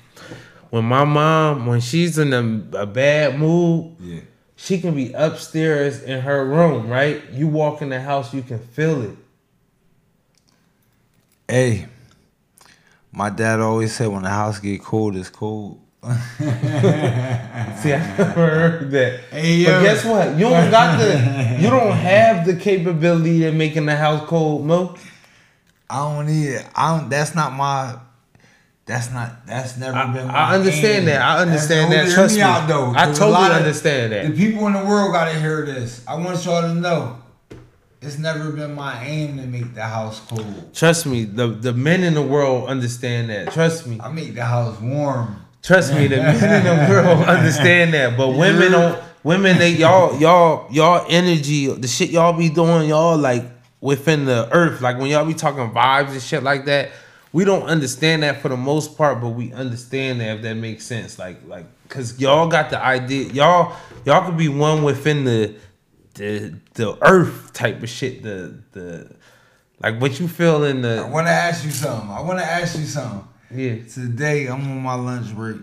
[0.69, 4.19] when my mom, when she's in a, a bad mood, Yeah.
[4.55, 7.21] she can be upstairs in her room, right?
[7.31, 9.17] You walk in the house, you can feel it.
[11.47, 11.87] Hey,
[13.11, 15.79] my dad always said when the house get cold, it's cold.
[16.03, 16.09] See,
[17.93, 19.19] I never heard that.
[19.31, 20.33] Hey, But guess what?
[20.35, 21.57] You don't got the.
[21.59, 24.95] You don't have the capability of making the house cold, Mo.
[25.89, 26.65] I don't need it.
[26.75, 27.09] I don't.
[27.09, 27.97] That's not my.
[28.85, 29.45] That's not.
[29.45, 30.27] That's never I, been.
[30.27, 31.05] My I understand aim.
[31.05, 31.21] that.
[31.21, 32.15] I understand That's- that.
[32.15, 34.27] Trust me out, though, I totally understand that.
[34.27, 36.01] The people in the world gotta hear this.
[36.07, 37.17] I want y'all to know.
[38.01, 40.73] It's never been my aim to make the house cold.
[40.73, 41.25] Trust me.
[41.25, 43.51] The the men in the world understand that.
[43.51, 43.99] Trust me.
[44.01, 45.45] I make the house warm.
[45.61, 49.03] Trust me, the men in the world understand that, but women don't.
[49.21, 53.43] Women, they y'all y'all y'all energy, the shit y'all be doing, y'all like
[53.81, 54.79] within the earth.
[54.79, 56.91] Like when y'all be talking vibes and shit like that,
[57.33, 60.85] we don't understand that for the most part, but we understand that if that makes
[60.85, 61.19] sense.
[61.19, 65.53] Like like, cause y'all got the idea, y'all y'all could be one within the
[66.19, 68.21] the the earth type of shit.
[68.21, 69.15] The the
[69.81, 71.03] like what you feel in the.
[71.05, 72.09] I want to ask you something.
[72.09, 73.27] I want to ask you something.
[73.51, 73.75] yeah.
[73.91, 75.57] Today I'm on my lunch break.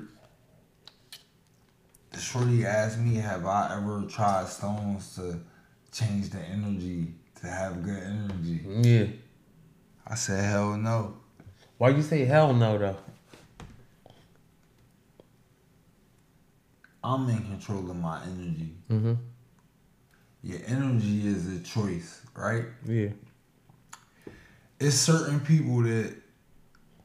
[2.19, 5.39] Shorty asked me, "Have I ever tried stones to
[5.93, 9.07] change the energy to have good energy?" Yeah.
[10.07, 11.19] I said, "Hell no."
[11.77, 12.97] Why you say hell no though?
[17.05, 18.73] I'm in control of my energy.
[18.91, 19.13] Mm-hmm.
[20.47, 22.67] Your energy is a choice, right?
[22.87, 23.09] Yeah.
[24.79, 26.15] It's certain people that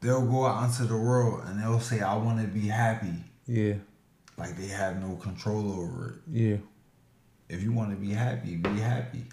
[0.00, 3.74] they'll go out into the world and they'll say, "I want to be happy," Yeah.
[4.36, 6.14] like they have no control over it.
[6.30, 6.56] Yeah.
[7.48, 9.26] If you want to be happy, be happy.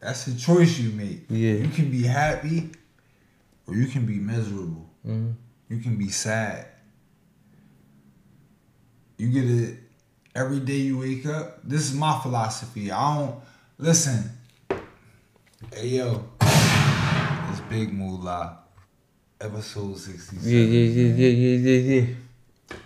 [0.00, 1.24] That's a choice you make.
[1.30, 1.54] Yeah.
[1.54, 2.72] You can be happy
[3.66, 4.90] or you can be miserable.
[5.06, 5.30] Mm-hmm.
[5.70, 6.66] You can be sad.
[9.16, 9.78] You get it
[10.34, 11.60] every day you wake up.
[11.64, 12.90] This is my philosophy.
[12.90, 13.36] I don't
[13.78, 14.30] listen.
[15.72, 18.58] Hey yo, it's Big Moolah,
[19.40, 20.50] episode sixty-seven.
[20.50, 22.14] Yeah, yeah, yeah, yeah, yeah, yeah, yeah.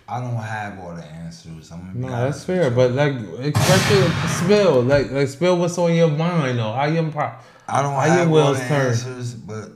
[0.07, 1.71] I don't have all the answers.
[1.71, 2.69] I'm gonna No, that's fair.
[2.71, 6.73] But like, especially spill, like, like spill what's on your mind though.
[6.73, 7.33] How you pro-
[7.67, 8.87] I don't How your have all the turn?
[8.87, 9.69] answers, but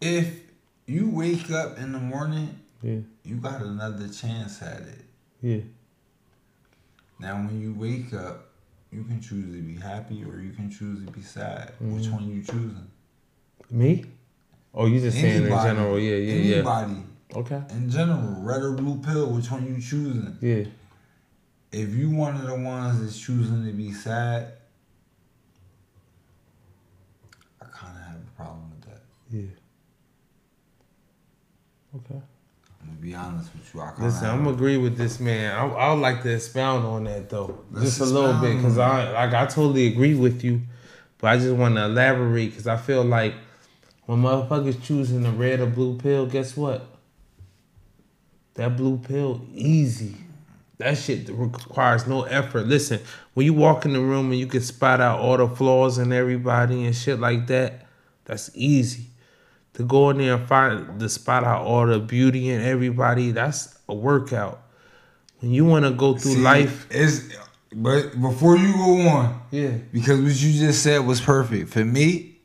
[0.00, 0.40] if
[0.86, 5.04] you wake up in the morning, Yeah, you got another chance at it.
[5.42, 5.60] yeah,
[7.18, 8.46] Now, when you wake up,
[8.90, 11.72] you can choose to be happy or you can choose to be sad.
[11.80, 12.12] Which Mm-hmm.
[12.14, 12.90] one you choosing?
[13.70, 14.04] me.
[14.74, 15.98] Oh, you just saying in general?
[15.98, 16.54] Yeah, yeah, yeah.
[16.56, 17.02] Anybody
[17.34, 17.62] Okay.
[17.70, 19.26] in general, red or blue pill.
[19.30, 20.36] Which one you choosing?
[20.40, 20.64] Yeah,
[21.70, 24.52] If you one of the ones that's choosing to be sad,
[27.60, 29.02] I kind of have a problem with that.
[29.30, 29.50] yeah.
[31.96, 32.20] Okay.
[33.00, 33.80] Be honest with you.
[33.80, 35.56] I kinda Listen, I'm agree with this man.
[35.56, 38.76] I I would like to expound on that though, Let's just a little bit, because
[38.76, 40.60] I like I totally agree with you,
[41.18, 43.34] but I just want to elaborate because I feel like
[44.04, 46.86] when motherfuckers choosing the red or blue pill, guess what?
[48.54, 50.16] That blue pill easy.
[50.78, 52.66] That shit requires no effort.
[52.66, 53.00] Listen,
[53.34, 56.12] when you walk in the room and you can spot out all the flaws in
[56.12, 57.86] everybody and shit like that,
[58.24, 59.09] that's easy.
[59.74, 63.78] To go in there and find the spot out all the beauty in everybody, that's
[63.88, 64.60] a workout.
[65.38, 67.32] When you want to go through See, life, Is
[67.72, 72.40] but before you go on, yeah, because what you just said was perfect for me.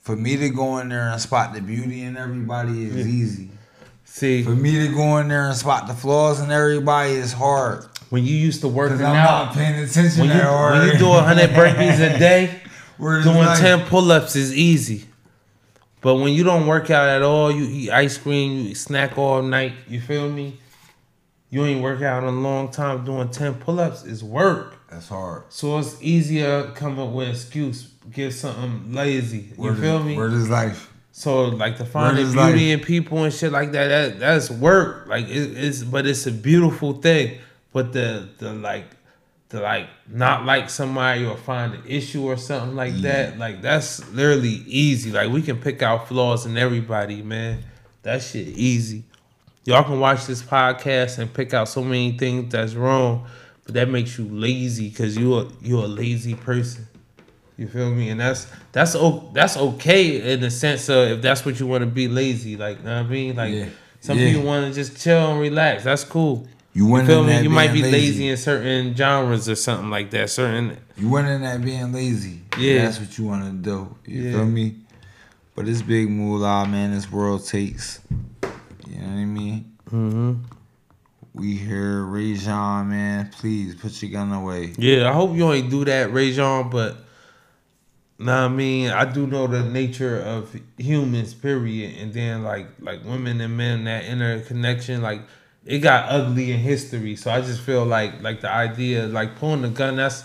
[0.00, 3.12] For me to go in there and spot the beauty in everybody is Yeah.
[3.12, 3.50] easy.
[4.04, 7.86] see, For me to go in there and spot the flaws in everybody is hard.
[8.10, 10.98] when you used to working Cause I'm out, not paying attention when you when you
[10.98, 12.60] do hundred burpees a day,
[12.98, 15.04] Where doing like- 10 pull-ups is easy
[16.02, 19.42] but when you don't work out at all you eat ice cream you snack all
[19.42, 20.58] night you feel me
[21.50, 25.44] you ain't work out in a long time doing 10 pull-ups is work That's hard.
[25.48, 30.16] so it's easier to come up with excuse get something lazy you feel does- me
[30.16, 30.92] Where does life?
[31.12, 32.78] so like to find the is beauty life.
[32.80, 35.06] in people and shit like that, that that's work.
[35.08, 37.38] Like it, it's but it's a beautiful thing.
[37.72, 38.84] But the the like
[39.48, 44.06] the like not like somebody or find an issue or something like that, like that's
[44.12, 45.12] literally easy.
[45.12, 47.62] Like we can pick out flaws in everybody, man.
[48.02, 49.04] That shit easy.
[49.64, 53.26] Y'all can watch this podcast and pick out so many things that's wrong,
[53.64, 56.86] but that makes you lazy because you are you a lazy person.
[57.56, 58.10] You feel me?
[58.10, 61.82] And that's that's o- that's okay in the sense of if that's what you want
[61.82, 63.66] to be lazy, like you know what I mean, like Yeah.
[64.00, 64.28] some Yeah.
[64.28, 65.84] people want to just chill and relax.
[65.84, 66.46] That's cool.
[66.76, 67.32] You You went feel in me?
[67.32, 68.28] that You might be being lazy.
[68.28, 70.28] in certain genres or something like that.
[70.28, 72.42] Certain You went in that being lazy.
[72.58, 72.84] Yeah.
[72.84, 73.96] That's what you want to do.
[74.04, 74.32] You Yeah.
[74.32, 74.74] feel me?
[75.54, 76.92] But this big moolah, man.
[76.92, 78.00] This world takes.
[78.86, 79.72] You know what I mean?
[79.90, 80.32] Mm-hmm.
[81.32, 83.30] We here, Rajon, man.
[83.38, 84.74] Please put your gun away.
[84.76, 86.98] Yeah, I hope you ain't do that, Rajon, but
[88.18, 93.04] Nah, I mean, I do know the nature of humans, period, and then like like
[93.04, 95.20] women and men that interconnection, like
[95.66, 97.16] it got ugly in history.
[97.16, 100.24] So I just feel like like the idea, like pulling the gun, that's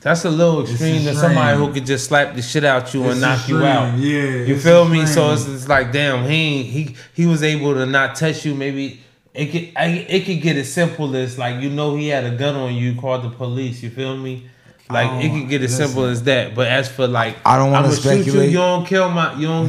[0.00, 3.12] that's a little extreme to somebody who could just slap the shit out you It's
[3.12, 3.98] and knock extreme, you out.
[3.98, 5.06] yeah, you feel me?
[5.06, 8.54] So it's, it's like, damn, he he he was able to not touch you.
[8.54, 9.00] Maybe
[9.32, 12.36] it could I, it could get as simple as like you know he had a
[12.36, 13.82] gun on you, called the police.
[13.82, 14.48] You feel me?
[14.90, 16.54] Like it could get as simple as that.
[16.54, 18.22] But as for like, I don't wanna I'ma shoot you.
[18.24, 18.50] speculate.
[18.50, 19.32] You don't kill my.
[19.34, 19.68] You don't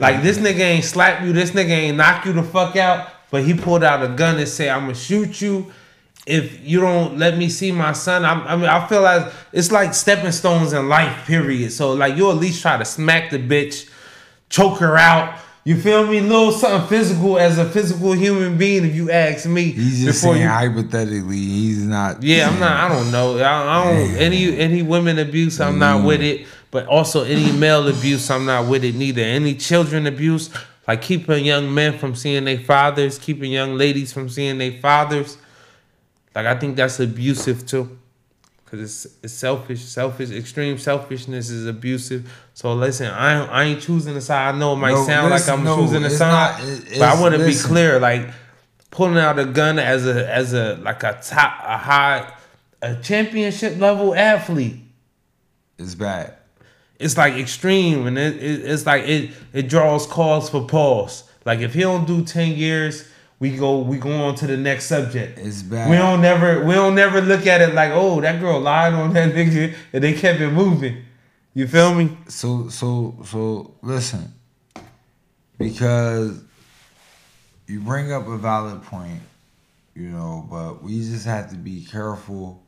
[0.00, 1.32] like this nigga ain't slap you.
[1.32, 3.10] This nigga ain't knock you the fuck out.
[3.30, 5.72] But he pulled out a gun and said, "I'm gonna shoot you."
[6.26, 9.70] If you don't let me see my son, I'm, I mean, I feel like it's
[9.70, 11.70] like stepping stones in life, period.
[11.70, 13.88] So like you at least try to smack the bitch,
[14.48, 15.38] choke her out.
[15.62, 16.20] You feel me?
[16.20, 19.72] Little something physical as a physical human being, if you ask me.
[19.72, 21.38] He's just saying you hypothetically.
[21.38, 22.22] He's not.
[22.22, 22.72] yeah, I'm not.
[22.72, 23.38] I don't know.
[23.38, 25.60] I, I don't any any women abuse.
[25.60, 26.06] I'm not mm.
[26.06, 26.46] with it.
[26.70, 29.22] But also any male abuse, I'm not with it neither.
[29.22, 30.50] Any children abuse,
[30.88, 35.36] like keeping young men from seeing their fathers, keeping young ladies from seeing their fathers.
[36.34, 37.98] Like I think that's abusive too,
[38.66, 39.82] cause it's it's selfish.
[39.84, 42.30] Selfish, extreme selfishness is abusive.
[42.54, 44.54] So listen, I I ain't choosing the side.
[44.54, 46.68] I know it might No, sound listen, like I'm no, choosing the it's side, not-
[46.68, 47.98] it- but I want to be clear.
[47.98, 48.28] Like
[48.90, 52.32] pulling out a gun as a as a like a top a high
[52.82, 54.76] a championship level athlete.
[55.78, 56.34] It's bad.
[56.98, 61.24] It's like extreme, and it, it it's like it it draws calls for pause.
[61.44, 63.06] Like if he don't do ten years,
[63.38, 65.38] we go we go on to the next subject.
[65.38, 65.90] It's bad.
[65.90, 69.12] We don't never we don't never look at it like oh that girl lied on
[69.12, 71.04] that nigga and they kept it moving.
[71.52, 72.16] You feel me?
[72.28, 74.32] So so so listen,
[75.58, 76.42] because
[77.66, 79.20] you bring up a valid point,
[79.94, 82.62] you know, but we just have to be careful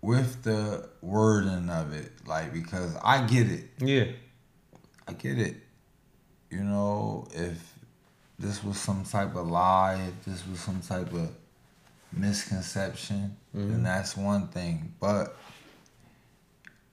[0.00, 4.06] with the wording of it, like because I get it, Yeah.
[5.06, 5.56] I get it.
[6.50, 7.74] You know, if
[8.38, 11.30] this was some type of lie, if this was some type of
[12.12, 13.82] misconception, then mm-hmm.
[13.82, 14.94] that's one thing.
[15.00, 15.36] But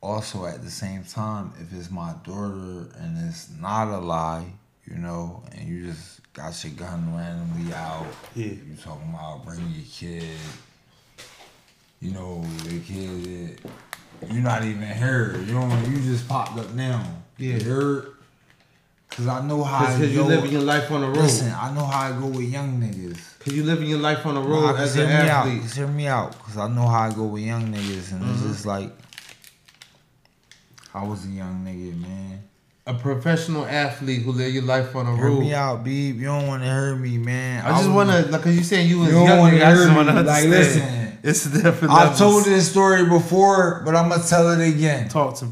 [0.01, 4.45] also at the same time, if it's my daughter and it's not a lie,
[4.85, 8.47] you know, and you just got your gun randomly out, Yeah.
[8.47, 10.37] you talking about bring your kid,
[12.05, 13.59] you know, the kid,
[14.31, 15.37] you're not even here.
[15.45, 17.03] You know, you just popped up now.
[17.37, 17.57] Yeah.
[17.57, 18.05] You're,
[19.09, 21.17] Cause I know how I Because you living your life on the road.
[21.17, 23.39] Listen, I know how I go with young niggas.
[23.39, 25.47] Cause you living your life on the road Nah, as an hear me out.
[25.47, 25.61] athlete.
[25.61, 26.39] Just hear me out.
[26.39, 28.47] Cause I know how I go with young niggas, and it's mm-hmm.
[28.49, 28.91] just like
[30.93, 32.43] I was a young nigga, man.
[32.87, 35.35] A professional athlete who live your life on the Hear road.
[35.35, 36.17] Hear me out, Beeb.
[36.17, 37.65] You don't want to hear me, man.
[37.65, 39.65] I just want to, like, cause you saying you was You don't young, wanna nigga,
[39.65, 40.21] I just want to.
[40.21, 41.04] Like, listen.
[41.25, 41.91] It's different.
[41.93, 42.19] I've levels.
[42.19, 45.09] told this story before, but I'm gonna tell it again.
[45.09, 45.51] Talk to me.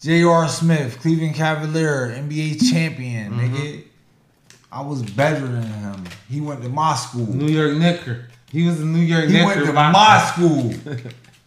[0.00, 0.48] J.R.
[0.48, 3.54] Smith, Cleveland Cavalier, NBA champion, Mm-hmm.
[3.54, 3.84] nigga.
[4.72, 6.04] I was better than him.
[6.28, 7.26] He went to my school.
[7.26, 8.28] New York Knicker.
[8.50, 9.40] He was a New York He Knicker.
[9.40, 10.72] He went to by- my school.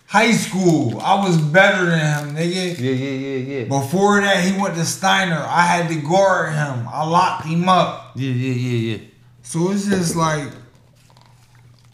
[0.07, 0.99] High school.
[1.01, 2.77] I was better than him, nigga.
[2.79, 3.63] Yeah, yeah, yeah, yeah.
[3.65, 5.47] Before that, he went to Steinert.
[5.47, 6.87] I had to guard him.
[6.87, 8.11] I locked him up.
[8.15, 9.03] Yeah, yeah, yeah, yeah.
[9.41, 10.49] So it's just like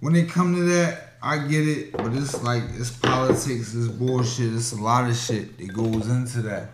[0.02, 4.54] when it come to that, I get it, but it's like it's politics, it's bullshit,
[4.54, 6.70] it's a lot of shit that goes into that.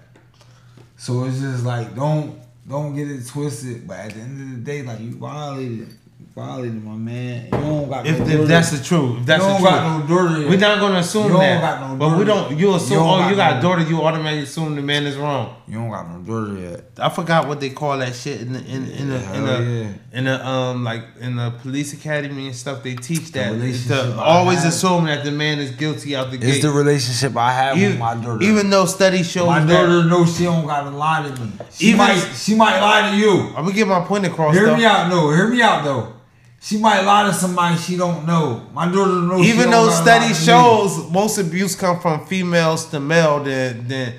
[0.97, 3.87] So it's just like don't don't get it twisted.
[3.87, 7.45] But at the end of the day, like you violated, you violated my man.
[7.45, 9.71] You don't got If, no if that's the truth, if that's you the don't truth.
[9.73, 10.49] got no daughter.
[10.49, 11.81] We're not gonna assume You that.
[11.89, 12.57] no but we don't.
[12.57, 12.91] You assume.
[12.91, 13.89] You don't oh, got you got no- a daughter.
[13.89, 15.55] You automatically assume the man is wrong.
[15.67, 16.83] You don't got no daughter yet.
[16.99, 20.17] I forgot what they call that shit in the in in the in the, yeah.
[20.19, 22.83] in the um like in the police academy and stuff.
[22.83, 24.67] They teach that to I always have.
[24.67, 26.53] assume that the man is guilty out the It's gate.
[26.57, 28.43] It's the relationship I have even, with my daughter.
[28.43, 29.67] even though studies show my that.
[29.73, 31.51] daughter knows she don't gotta lie to me.
[31.71, 33.47] She Even- might she might lie to you.
[33.57, 34.53] I'm gonna get my point across.
[34.55, 34.77] Hear though.
[34.77, 35.31] me out, no.
[35.31, 36.13] Hear me out, though.
[36.61, 38.67] She might lie to somebody she don't know.
[38.73, 39.43] My daughter knows.
[39.43, 44.13] she Even don't though study shows most abuse come from females to male, then then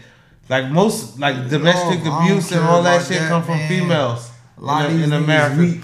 [0.49, 3.69] like most like domestic abuse and all that shit that, come from man.
[3.69, 5.61] females A lot in, in America.
[5.61, 5.81] weak.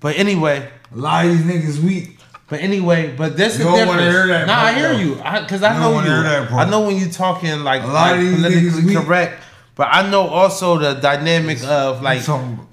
[0.00, 2.18] But anyway, A lot of these niggas weak.
[2.48, 4.10] But anyway, but this You is don't different.
[4.12, 6.10] hear that Nah, I hear you, because I, You know you.
[6.10, 6.66] hear that part.
[6.66, 8.98] I know when you're talking like, A lot like of these politically niggas weak.
[9.06, 9.42] correct.
[9.74, 12.20] But I know also the dynamic of like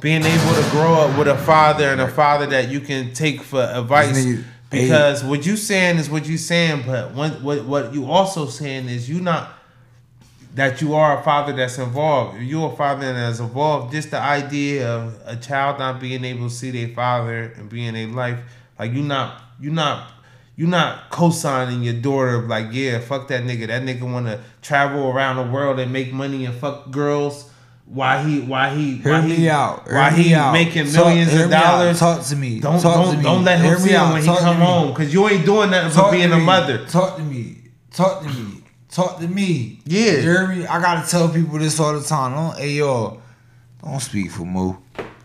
[0.02, 3.42] being able to grow up with a father and a father that you can take
[3.42, 4.28] for advice.
[4.70, 8.90] Because what you saying is what you saying, but what what what you also saying
[8.90, 9.50] is you not
[10.60, 12.36] that you are a father that's involved.
[12.38, 16.50] If you're a father that's involved, just the idea of a child not being able
[16.50, 18.40] to see their father and being in a life,
[18.78, 20.12] like you not you not
[20.58, 23.68] you not co-signing your daughter like, yeah, fuck that nigga.
[23.68, 27.50] That nigga wanna travel around the world and make money and fuck girls.
[27.86, 28.42] Why he?
[28.42, 28.98] Why he?
[28.98, 29.88] Hear why me he, out.
[29.90, 30.52] Why he out.
[30.52, 31.64] making millions hear of out.
[31.78, 32.00] dollars?
[32.00, 32.60] Talk to me.
[32.60, 33.24] Don't Talk don't to me.
[33.24, 34.14] don't let him Hear me see him out.
[34.14, 36.38] when he Talk to come home because you ain't doing nothing Talk for being a
[36.38, 36.86] mother.
[36.86, 37.56] Talk to me.
[37.92, 38.59] Talk to me.
[38.92, 39.80] Talk to me.
[39.86, 40.14] Yeah.
[40.14, 40.66] You hear me?
[40.66, 42.34] I gotta tell people this all the time.
[42.34, 43.22] Don't, hey yo,
[43.84, 44.76] don't speak for Moo.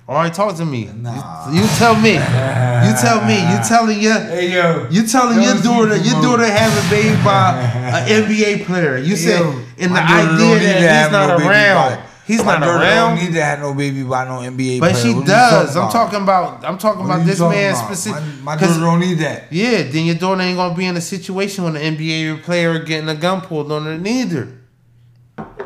[0.06, 0.84] All right, talk to me.
[0.84, 1.50] Nah.
[1.50, 2.12] You, you tell me.
[2.12, 3.40] You tell me.
[3.40, 7.58] You telling your Hey yo, you telling your daughter your daughter have a baby by
[7.58, 8.98] an NBA player.
[8.98, 12.13] You said Yo, in the my daughter don't idea that he's not around.
[12.26, 13.16] He's my not daughter around.
[13.16, 15.02] Don't need to have no baby by no NBA But player.
[15.04, 15.76] she What does.
[15.76, 16.64] I'm talking about.
[16.64, 17.84] I'm talking What about this talking man about?
[17.86, 18.22] specific.
[18.42, 19.52] My, my don't need that.
[19.52, 23.08] Yeah, then your daughter ain't gonna be in a situation when an NBA player getting
[23.10, 24.48] a gun pulled on her neither.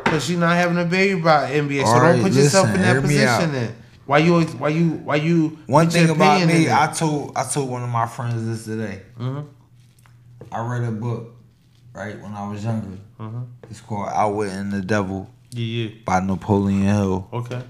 [0.05, 1.81] Cause she not having a baby by NBA.
[1.83, 3.35] So All don't right, put yourself listen, in that hear me out.
[3.41, 3.75] position then.
[4.07, 6.69] Why you always why you why you One thing about me.
[6.69, 9.03] I told I told one of my friends this today.
[9.19, 9.45] Mhm.
[10.51, 11.35] I read a book,
[11.93, 12.97] right when I was younger.
[13.19, 13.45] Mhm.
[13.69, 15.95] It's called Outwitting the Devil Yeah, yeah.
[16.05, 17.27] by Napoleon Hill.
[17.33, 17.61] Okay.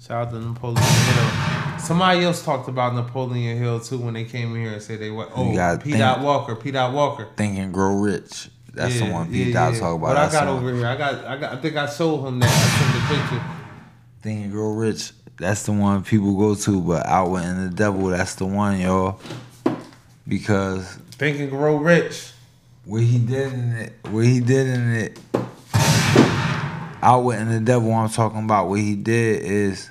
[0.00, 1.78] Shout out to Napoleon Hill.
[1.78, 5.10] Somebody else talked about Napoleon Hill too when they came in here and said they
[5.10, 5.30] went.
[5.34, 5.90] Oh, P.
[5.90, 6.54] think- Dot Walker.
[6.56, 6.70] P.
[6.70, 7.28] Dot Walker.
[7.36, 8.48] Think and Grow Rich.
[8.72, 9.44] That's the one P.
[9.44, 9.80] yeah, Dot yeah.
[9.80, 10.08] talk about.
[10.08, 12.50] What I got over here, I got, I got, I think I showed him that.
[12.50, 13.44] I sent the picture.
[14.22, 15.12] Think and Grow Rich.
[15.36, 18.06] That's the one people go to, but Outwitting the Devil.
[18.08, 19.20] That's the one, y'all.
[20.26, 22.32] Because Think and grow rich.
[22.84, 25.20] what he did in it, what he did in it,
[27.04, 27.92] Outwitting the Devil.
[27.92, 28.68] I'm talking about.
[28.68, 29.90] What he did is.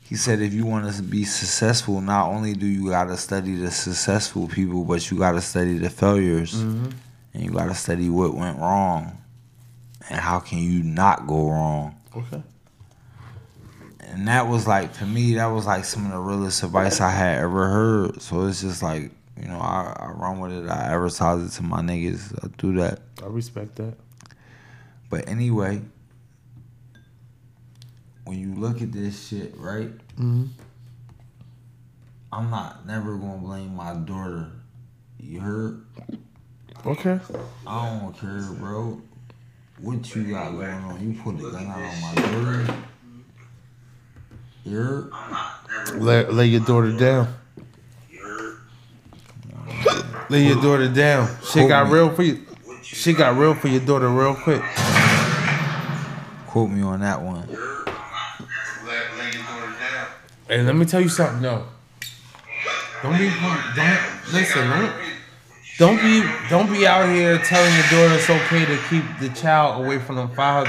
[0.00, 3.54] He said, if you want to be successful, not only do you got to study
[3.54, 6.54] the successful people, but you got to study the failures.
[6.56, 6.90] Mm-hmm.
[7.32, 9.16] And you got to study what went wrong.
[10.08, 11.94] And how can you not go wrong.
[12.16, 12.42] Okay.
[14.00, 17.10] And that was like, for me, that was like some of the realest advice I
[17.10, 18.20] had ever heard.
[18.20, 20.68] So it's just like, you know, I, I run with it.
[20.68, 22.36] I advertise it to my niggas.
[22.44, 22.98] I do that.
[23.22, 23.94] I respect that.
[25.08, 25.82] But anyway,
[28.30, 29.90] when you look at this shit, right?
[30.14, 30.44] Mm-hmm.
[32.32, 34.52] I'm not never gonna blame my daughter.
[35.18, 35.84] You heard?
[36.86, 37.18] Okay.
[37.66, 39.02] I don't care, bro.
[39.80, 41.00] What you got going on?
[41.00, 42.74] You put the gun out on my daughter.
[44.64, 45.12] You heard?
[46.00, 47.34] Lay, lay your daughter down.
[50.28, 51.28] Lay your daughter down.
[51.44, 52.46] Shit got real for you.
[52.84, 54.62] Shit got real for your daughter real quick.
[56.46, 57.48] Quote me on that one.
[60.50, 61.64] Hey, let me tell you something though.
[63.04, 63.30] Don't be
[63.76, 64.92] don't listen, don't
[65.78, 69.84] don't be don't be out here telling your daughter it's okay to keep the child
[69.84, 70.68] away from the father.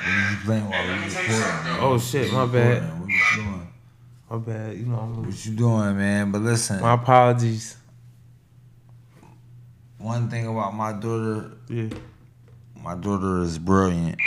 [0.00, 1.82] What you playing while we recording?
[1.82, 2.82] Oh shit, my bad.
[2.98, 3.68] What you doing?
[4.30, 4.76] My bad.
[4.78, 6.32] You know, I'm, What you doing, man?
[6.32, 7.76] But listen, my apologies.
[9.98, 11.90] one thing about my daughter, Yeah.
[12.82, 14.18] my daughter is brilliant.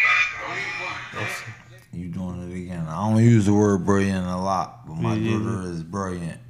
[1.96, 2.86] You doing it again.
[2.88, 6.42] I don't use the word brilliant a lot, but my yeah, daughter is brilliant.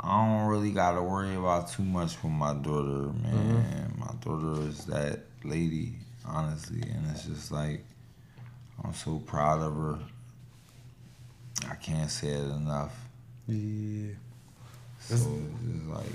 [0.00, 3.94] I don't really gotta worry about too much with my daughter, man.
[3.94, 4.00] Mm-hmm.
[4.00, 5.94] My daughter is that lady,
[6.26, 7.84] honestly, and it's just like
[8.84, 9.98] I'm so proud of her.
[11.68, 12.94] I can't say it enough.
[13.46, 14.12] Yeah.
[15.00, 16.06] So it's just like,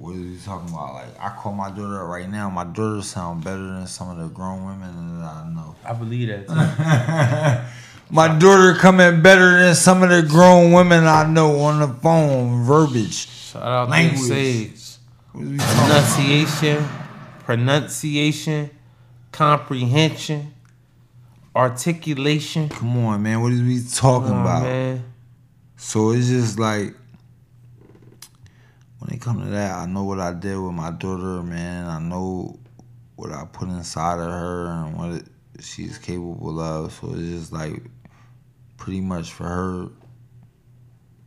[0.00, 0.94] what are you talking about?
[0.94, 2.48] Like, I call my daughter right now.
[2.48, 5.74] My daughter sound better than some of the grown women that I know.
[5.84, 6.48] I believe that.
[6.48, 7.70] Too.
[8.12, 12.64] My daughter coming better than some of the grown women I know on the phone.
[12.64, 13.28] Verbiage.
[13.28, 14.20] Shout out to Language.
[14.22, 14.80] Sage.
[15.32, 15.76] What are we about?
[15.86, 16.88] Pronunciation,
[17.44, 18.70] pronunciation,
[19.30, 20.54] comprehension,
[21.54, 22.68] articulation.
[22.68, 23.42] Come on, man.
[23.42, 24.62] What is we talking Oh, about?
[24.64, 25.04] man.
[25.76, 26.94] So it's just like
[29.00, 31.86] when it come to that, I know what I did with my daughter, man.
[31.86, 32.58] I know
[33.16, 35.24] what I put inside of her and what it,
[35.60, 36.92] she's capable of.
[36.92, 37.82] So it's just like
[38.76, 39.88] pretty much for her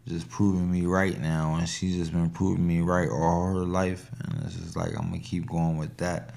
[0.08, 4.10] just proving me right now and she's just been proving me right all her life
[4.20, 6.36] and it's just like I'm gonna keep going with that.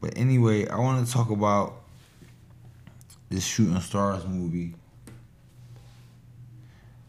[0.00, 1.82] But anyway, I wanna talk about
[3.28, 4.74] this Shooting Stars movie.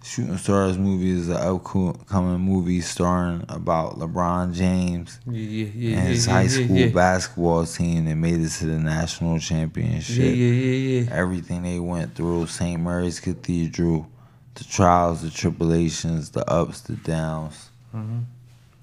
[0.05, 5.97] Shooting Stars movie is an upcoming movie starring about LeBron James Yeah, yeah, yeah.
[5.97, 10.17] and his high school basketball team that made it to the national championship.
[10.17, 11.11] yeah, yeah, yeah.
[11.11, 12.79] Everything they went through, St.
[12.79, 14.07] Mary's Cathedral,
[14.53, 17.71] the trials, the tribulations, the ups, the downs.
[17.95, 18.19] Mm-hmm.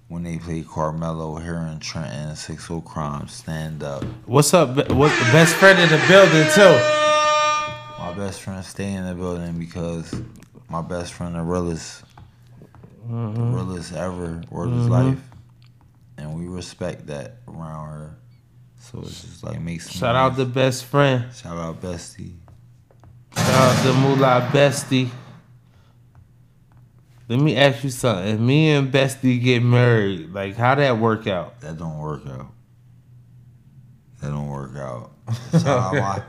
[0.08, 4.02] When they played Carmelo here in Trenton, Six O Crime, stand up.
[4.26, 4.74] What's up?
[4.74, 6.98] the best friend in the building too?
[8.12, 10.14] My best friend stay in the building because
[10.68, 12.04] my best friend the realest,
[13.08, 13.34] Mm-hmm.
[13.34, 15.18] the realest ever, word his life,
[16.18, 18.16] and we respect that around her.
[18.78, 21.24] So it's just like makes Shout out the best friend.
[21.34, 22.34] shout out bestie.
[23.34, 25.08] Shout out to Moolah Bestie.
[27.28, 28.34] Let me ask you something.
[28.34, 31.60] If me and Bestie get married, like how that work out?
[31.62, 32.52] That don't work out.
[34.20, 35.10] That don't work out.
[35.52, 36.22] Shout out my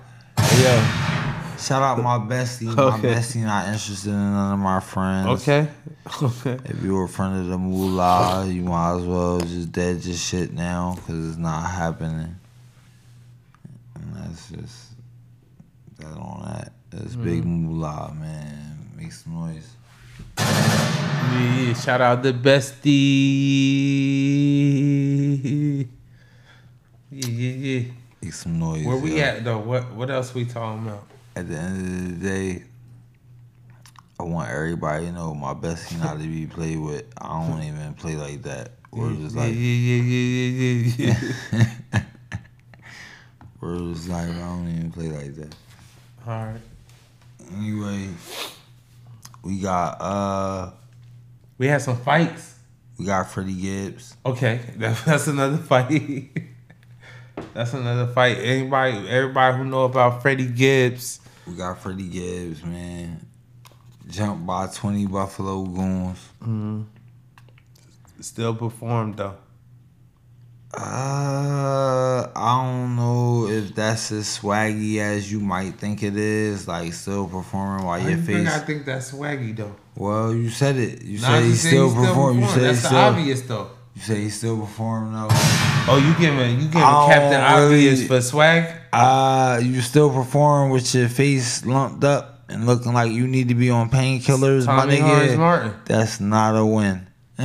[0.61, 1.19] Yeah.
[1.64, 2.76] Shout out my bestie.
[2.76, 3.14] My Okay.
[3.14, 5.41] bestie not interested in none of my friends.
[5.41, 5.68] Okay.
[6.22, 6.59] Okay.
[6.66, 10.18] If you were a friend of the moolah, you might as well just dead your
[10.18, 12.36] shit now because it's not happening.
[13.95, 14.89] And that's just
[15.99, 16.74] that on that.
[16.89, 17.68] That's big mm-hmm.
[17.68, 18.89] moolah, man.
[18.97, 19.70] Make some noise.
[20.38, 22.84] Yeah, shout out the bestie.
[27.09, 27.84] Yeah, yeah, yeah.
[28.22, 28.86] Make some noise.
[28.86, 29.24] Where we yo.
[29.24, 29.59] at though?
[29.59, 31.07] What what else we talking about?
[31.36, 32.63] At the end of the day,
[34.19, 37.05] I want everybody to know my bestie not to be played with.
[37.17, 38.73] I don't even play like that.
[38.91, 41.15] Or just like, yeah, yeah, yeah, yeah,
[41.93, 42.01] yeah.
[43.59, 45.55] or just like, I don't even play like that.
[46.27, 46.61] All right.
[47.57, 48.09] Anyway,
[49.43, 50.71] we got uh,
[51.57, 52.55] We had some fights.
[52.99, 54.15] we got Freddie Gibbs.
[54.25, 56.29] Okay, that, that's another fight.
[57.55, 58.38] that's another fight.
[58.38, 63.25] Anybody, everybody who know about Freddie Gibbs, We got Freddie Gibbs, man.
[64.09, 66.19] Jumped by 20 Buffalo Goons.
[68.21, 69.35] still performed though.
[70.75, 76.67] Uh, I don't know if that's as swaggy as you might think it is.
[76.67, 78.55] Like, still performing while Why your you think face.
[78.55, 79.75] I think that's swaggy though.
[79.95, 81.03] Well, you said it.
[81.03, 82.39] You Nah, said he still he's perform.
[82.39, 82.97] You said That's still.
[82.97, 83.69] obvious though.
[83.95, 85.27] You said he still performing though.
[85.31, 88.73] Oh, you giving you giving Captain really- Obvious for swag?
[88.93, 93.55] Uh, you still perform with your face lumped up and looking like you need to
[93.55, 95.37] be on painkillers, my nigga.
[95.37, 95.73] Martin.
[95.85, 97.07] That's not a win.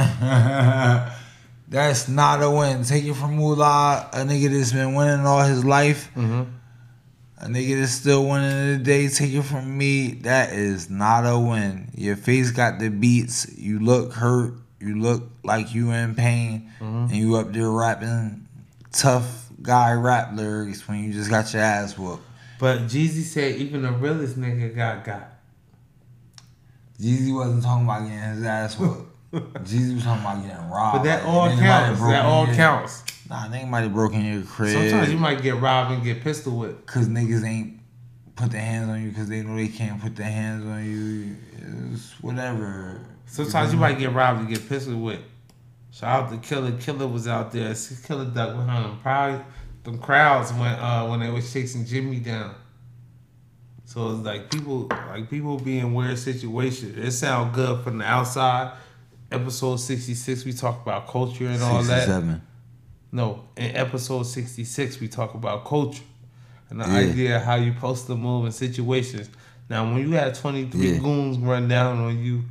[1.68, 2.84] that's not a win.
[2.84, 6.10] Take it from Moolah, a nigga that's been winning all his life.
[6.14, 6.42] Mm-hmm.
[7.40, 9.08] A nigga that's still winning today.
[9.08, 10.08] Take it from me.
[10.22, 11.88] That is not a win.
[11.94, 13.46] Your face got the beats.
[13.56, 14.54] You look hurt.
[14.80, 16.70] You look like you in pain.
[16.80, 18.46] And you up there rapping
[18.92, 22.22] tough guy rap lyrics when you just got your ass whooped.
[22.58, 25.28] But Jeezy said even the realest nigga got got.
[27.00, 29.04] Jeezy wasn't talking about getting his ass whooped.
[29.32, 30.98] Jeezy was talking about getting robbed.
[30.98, 32.00] But that all counts.
[32.00, 33.04] That all your- counts.
[33.28, 34.72] Nah, nigga might have broken your crib.
[34.72, 36.86] Sometimes you might get robbed and get pistol whipped.
[36.86, 37.78] Cause niggas ain't
[38.36, 41.36] put their hands on you because they know they can't put their hands on you.
[41.92, 43.00] It's whatever.
[43.26, 45.24] Sometimes you might get robbed and get pistol whipped.
[45.98, 46.72] Shout out to Killer.
[46.72, 47.74] Killer was out there.
[48.04, 48.98] Killer duck behind him.
[49.02, 49.44] Probably
[49.82, 52.54] them crowds when uh when they was chasing Jimmy down.
[53.84, 56.96] So it's like people like people be in weird situations.
[56.98, 58.76] It sound good from the outside.
[59.32, 62.40] Episode sixty six we talk about culture and all that.
[63.10, 66.02] No, in episode 66, we talk about culture
[66.68, 66.94] and the Yeah.
[67.10, 69.30] idea of how you post to move in situations.
[69.70, 70.98] Now, when you had 23 Yeah.
[70.98, 72.44] goons run down on you,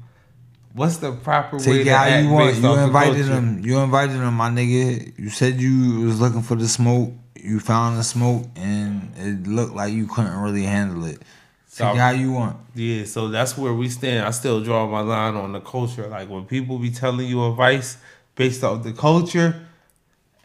[0.78, 2.56] what's the proper way Take to it how you want.
[2.56, 3.60] You invited them.
[3.64, 5.18] You invited them, my nigga.
[5.20, 7.12] You said you was looking for the smoke.
[7.36, 11.20] You found the smoke, and it looked like you couldn't really handle it.
[11.20, 11.26] Take
[11.70, 12.58] So- it how you want.
[12.76, 14.26] Yeah, so that's where we stand.
[14.26, 16.08] I still draw my line on the culture.
[16.08, 17.98] Like when people be telling you advice
[18.36, 19.68] based off the culture,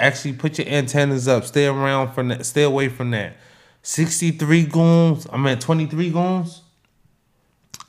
[0.01, 1.45] actually put your antennas up.
[1.45, 2.45] Stay around from that.
[2.47, 3.37] Stay away from that.
[3.83, 5.27] 63 goons.
[5.33, 6.63] I mean 23 goons.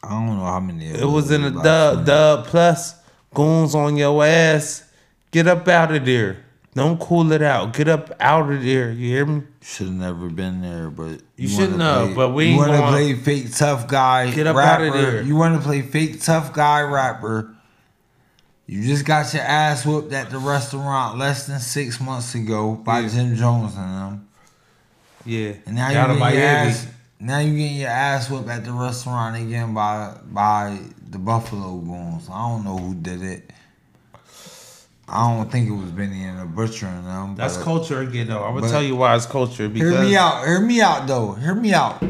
[0.04, 0.88] I don't know how many.
[0.88, 2.96] It was in a dub, dub plus
[3.34, 4.84] goons on your ass.
[5.32, 6.38] Get up out of there.
[6.76, 7.74] Don't cool it out.
[7.74, 8.92] Get up out of there.
[8.92, 9.44] You hear me?
[9.62, 12.72] Should have never been there, but You wanna shouldn't have, play- but we you want
[12.72, 14.30] to play fake tough guy.
[14.32, 14.88] Get up rapper.
[14.88, 15.22] outta there.
[15.22, 17.54] You want to play fake tough guy rapper.
[18.66, 23.02] You just got your ass whooped at the restaurant less than six months ago by
[23.02, 23.10] Yeah.
[23.10, 24.28] Jim Jones and them,
[25.26, 25.54] Yeah.
[25.66, 26.88] and now Down you your ass.
[27.24, 30.78] Now you getting your ass whooped at the restaurant again by by
[31.10, 32.28] the Buffalo Goons.
[32.30, 33.50] I don't know who did it.
[35.08, 37.36] I don't think it was Benny and the Butcher and them.
[37.38, 38.44] That's but- culture again, though.
[38.44, 40.46] I'm gonna tell you why it's culture because Hear me out.
[40.46, 41.32] Hear me out, though.
[41.32, 42.04] Hear me out.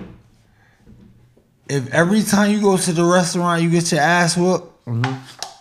[1.69, 4.89] If every time you go to the restaurant you get your ass whooped,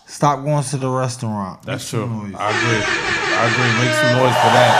[0.09, 1.61] stop going to the restaurant.
[1.61, 1.69] Mm-hmm.
[1.69, 2.07] That's true.
[2.07, 2.33] noise.
[2.33, 2.83] I agree.
[3.37, 3.85] I agree.
[3.85, 4.73] Make some noise for that.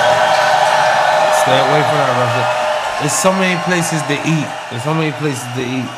[1.44, 2.63] Stay away from that restaurant.
[3.04, 4.48] There's so many places to eat.
[4.72, 5.90] There's so many places to eat.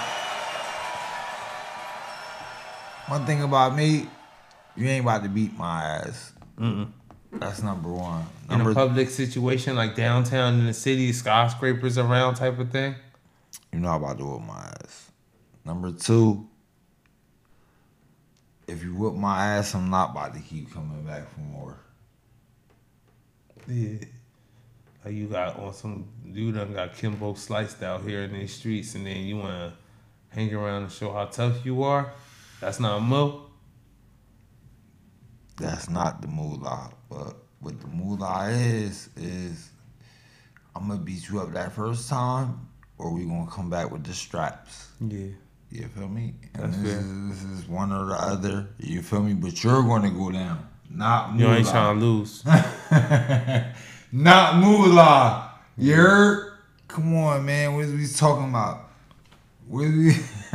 [3.07, 4.07] One thing about me,
[4.75, 6.33] you ain't about to beat my ass.
[6.59, 6.91] Mm.
[7.33, 8.25] That's number one.
[8.49, 12.95] In a public situation like downtown in the city, skyscrapers around type of thing.
[13.71, 15.11] you know I'm about to whoop my ass.
[15.63, 16.47] Number two,
[18.67, 21.77] if you whoop my ass, I'm not about to keep coming back for more.
[23.67, 23.99] Yeah.
[25.05, 28.95] Like you got on some you done got Kimbo sliced out here in these streets
[28.95, 29.73] and then you wanna
[30.29, 32.11] hang around and show how tough you are.
[32.59, 33.45] That's not Mo.
[35.57, 36.91] That's not the moolah.
[37.07, 39.69] But what the moolah is, is
[40.75, 44.13] I'm gonna beat you up that first time, or we gonna come back with the
[44.13, 44.89] straps.
[44.99, 45.27] Yeah.
[45.71, 46.35] You feel me?
[46.55, 46.99] And That's this, fair.
[46.99, 48.67] Is, this is one or the other.
[48.79, 49.33] You feel me?
[49.33, 50.67] But you're gonna go down.
[50.89, 52.43] Not You ain't trying to lose.
[54.17, 55.51] Not moolah.
[55.77, 56.57] You're
[56.87, 57.75] come on, man.
[57.75, 58.89] What is we talking about?
[59.67, 60.15] What we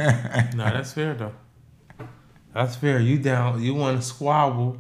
[0.57, 1.33] nah, that's fair though.
[2.55, 3.01] That's fair.
[3.01, 4.79] You down you wanna squabble.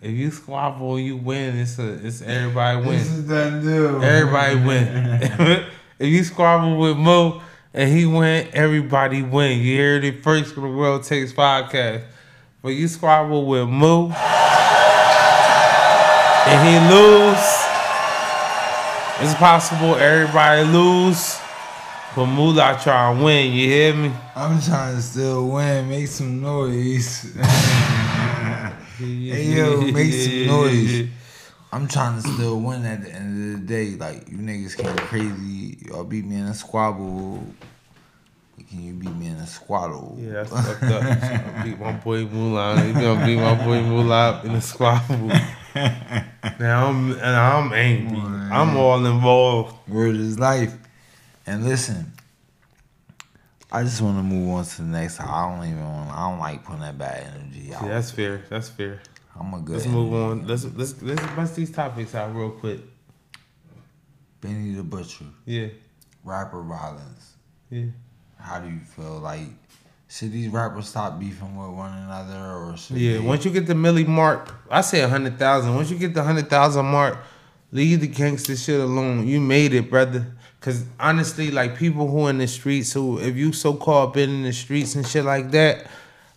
[0.00, 3.18] If you squabble you win, it's a it's everybody This win.
[3.18, 4.02] is done deal.
[4.02, 5.66] Everybody win.
[5.98, 7.42] if you squabble with Mo
[7.74, 9.60] and he win, everybody win.
[9.60, 12.04] You heard it first from the World Takes podcast.
[12.62, 14.10] But you squabble with Mo
[16.46, 17.61] and he lose,
[19.22, 21.38] it's possible everybody lose.
[22.14, 24.12] But Moolah try to win, you hear me?
[24.36, 25.88] I'm trying to still win.
[25.88, 27.36] Make some noise.
[28.98, 31.08] Hey yo, make some noise.
[31.72, 33.96] I'm trying to still win at the end of the day.
[33.96, 35.78] Like you niggas came crazy.
[35.88, 37.44] Y'all beat me in a squabble.
[38.68, 40.16] Can you beat me in a squabble?
[40.20, 41.02] Yeah, that's fucked up.
[41.64, 42.86] Beat my boy Moolah.
[42.86, 45.30] You gonna beat my boy Moolah in a squabble.
[45.74, 48.18] Now I'm and I'm angry.
[48.20, 49.88] I'm all involved.
[49.88, 50.74] Word is life.
[51.46, 52.12] And listen,
[53.70, 55.20] I just want to move on to the next.
[55.20, 55.82] I don't even.
[55.82, 57.82] Want, I don't like putting that bad energy out.
[57.82, 58.44] Yeah, that's fair.
[58.48, 59.00] That's fair.
[59.38, 59.76] I'm a good.
[59.76, 60.46] Let's move on.
[60.46, 62.80] Let's let's let's bust these topics out real quick.
[64.40, 65.68] Benny the Butcher, Yeah,
[66.24, 67.34] rapper violence.
[67.70, 67.86] yeah.
[68.38, 69.20] How do you feel?
[69.20, 69.46] Like,
[70.12, 73.72] should these rappers stop beefing with one another, or Yeah, they- once you get the
[73.74, 75.74] milli mark, I say a hundred thousand.
[75.74, 77.18] Once you get the hundred thousand mark,
[77.70, 79.26] leave the gangster shit alone.
[79.26, 80.26] You made it, brother.
[80.60, 84.42] Cause honestly, like people who in the streets, who if you so called been in
[84.42, 85.86] the streets and shit like that,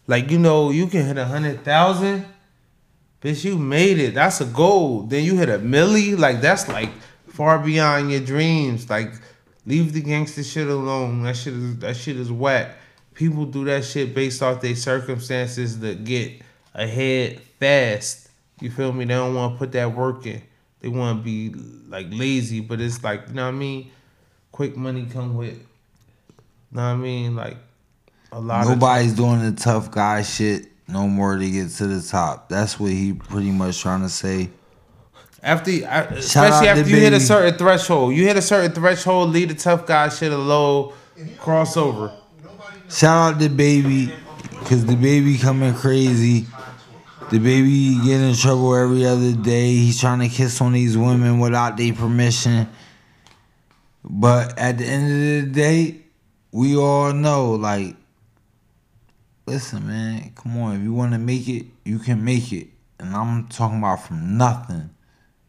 [0.08, 2.26] like you know, you can hit a hundred thousand,
[3.22, 3.44] bitch.
[3.44, 4.14] You made it.
[4.16, 5.02] That's a goal.
[5.04, 6.90] Then you hit a milli, like that's like
[7.28, 8.90] far beyond your dreams.
[8.90, 9.12] Like
[9.66, 11.24] leave the gangster shit alone.
[11.24, 12.78] That shit is that shit is whack.
[13.16, 16.42] People do that shit based off their circumstances to get
[16.74, 18.30] ahead fast.
[18.62, 19.06] You feel me?
[19.06, 20.42] They don't want to put that work in.
[20.82, 21.58] They want to be
[21.90, 23.92] like lazy, but it's like you know what I mean.
[24.52, 25.58] Quick money come with.
[25.58, 25.66] you
[26.72, 27.36] Know what I mean?
[27.36, 27.58] Like
[28.32, 32.50] a lot Nobody's doing the tough guy shit no more to get to the top.
[32.50, 34.50] That's what he pretty much trying to say.
[35.42, 38.14] after, especially after you hit a certain threshold.
[38.14, 40.94] You hit a certain threshold, leave the tough guy shit alone,
[41.38, 42.14] crossover.
[42.90, 44.14] Shout out to baby,
[44.66, 46.46] cause the baby coming crazy.
[47.32, 49.72] The baby get in trouble every other day.
[49.74, 52.70] He's trying to kiss on these women without their permission.
[54.04, 56.02] But at the end of the day,
[56.52, 57.96] we all know, like,
[59.48, 60.76] listen, man, come on.
[60.76, 62.68] If you want to make it, you can make it.
[63.00, 64.92] And I'm talking about from nothing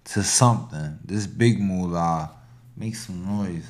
[0.05, 0.99] to something.
[1.05, 2.31] This big moolah,
[2.77, 3.67] make some noise.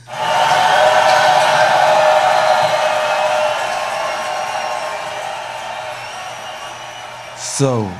[7.56, 7.90] So,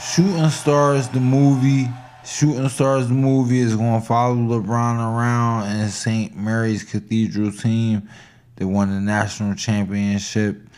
[0.00, 1.86] Shooting Stars, the movie.
[2.24, 6.36] Shooting Stars, the movie is going to follow LeBron around and St.
[6.36, 8.08] Mary's Cathedral team
[8.56, 10.68] that won the national championship.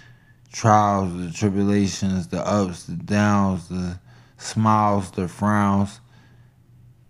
[0.53, 3.99] Trials, the tribulations, the ups, the downs, the
[4.37, 5.99] smiles, the frowns.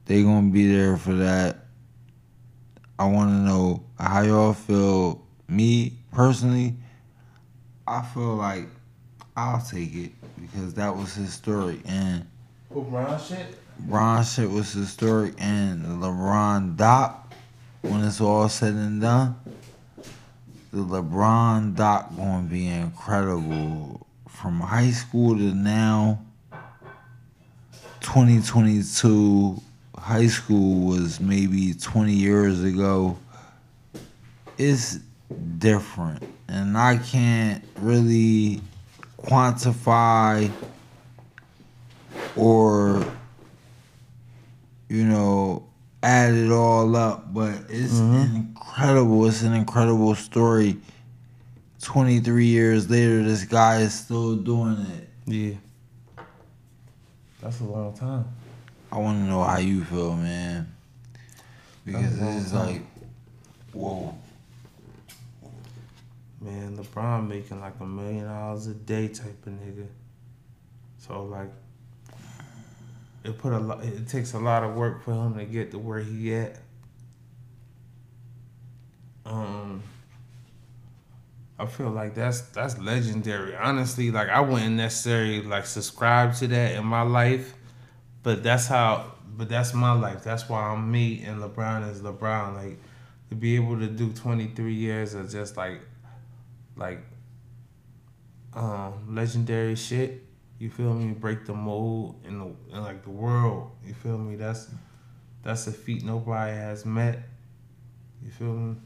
[0.04, 1.56] They to be there for that.
[3.00, 5.26] I want to know how y'all feel.
[5.48, 6.76] Me, personally,
[7.84, 8.68] I feel like
[9.36, 12.26] I'll take it because that was historic and
[12.72, 13.58] LeBron shit.
[13.78, 17.32] Bron shit was historic and LeBron doc
[17.82, 19.36] when it's all said and done.
[20.72, 26.20] The LeBron doc gonna be incredible from high school to now.
[28.00, 29.60] 2022
[29.98, 33.18] high school was maybe 20 years ago.
[34.58, 34.98] It's
[35.58, 38.60] different and I can't really
[39.22, 40.50] quantify
[42.36, 43.04] or
[44.88, 45.66] you know
[46.02, 48.36] add it all up but it's mm-hmm.
[48.36, 49.26] incredible.
[49.26, 50.76] It's an incredible story.
[51.82, 55.08] 23 years later this guy is still doing it.
[55.26, 56.24] Yeah.
[57.40, 58.24] That's a long time.
[58.90, 60.72] i want to know how you feel man.
[61.84, 62.82] Because it's like
[63.72, 64.16] whoa
[66.46, 69.88] man, LeBron making like a million dollars a day type of nigga.
[70.98, 71.50] So like,
[73.24, 73.84] it put a lot.
[73.84, 76.58] It takes a lot of work for him to get to where he at.
[79.24, 79.82] Um,
[81.58, 83.56] I feel like that's that's legendary.
[83.56, 87.54] Honestly, like I wouldn't necessarily like subscribe to that in my life,
[88.22, 89.12] but that's how.
[89.36, 90.24] But that's my life.
[90.24, 92.54] That's why I'm me and LeBron is LeBron.
[92.54, 92.78] Like
[93.28, 95.80] to be able to do 23 years of just like
[96.76, 97.00] like
[98.54, 100.22] um legendary shit.
[100.58, 101.12] You feel me?
[101.12, 103.70] Break the mold in the in like the world.
[103.84, 104.36] You feel me?
[104.36, 104.68] That's
[105.42, 107.20] that's a feat nobody has met.
[108.24, 108.76] You feel me?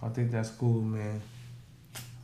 [0.00, 1.20] So I think that's cool, man.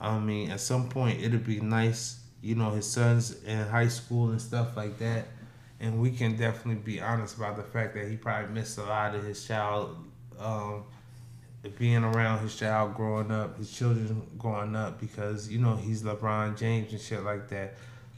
[0.01, 4.31] I mean, at some point it'll be nice, you know, his son's in high school
[4.31, 5.27] and stuff like that.
[5.79, 9.15] And we can definitely be honest about the fact that he probably missed a lot
[9.15, 9.97] of his child
[10.39, 10.85] um,
[11.79, 16.57] being around his child growing up, his children growing up, because you know he's LeBron
[16.57, 17.75] James and shit like that.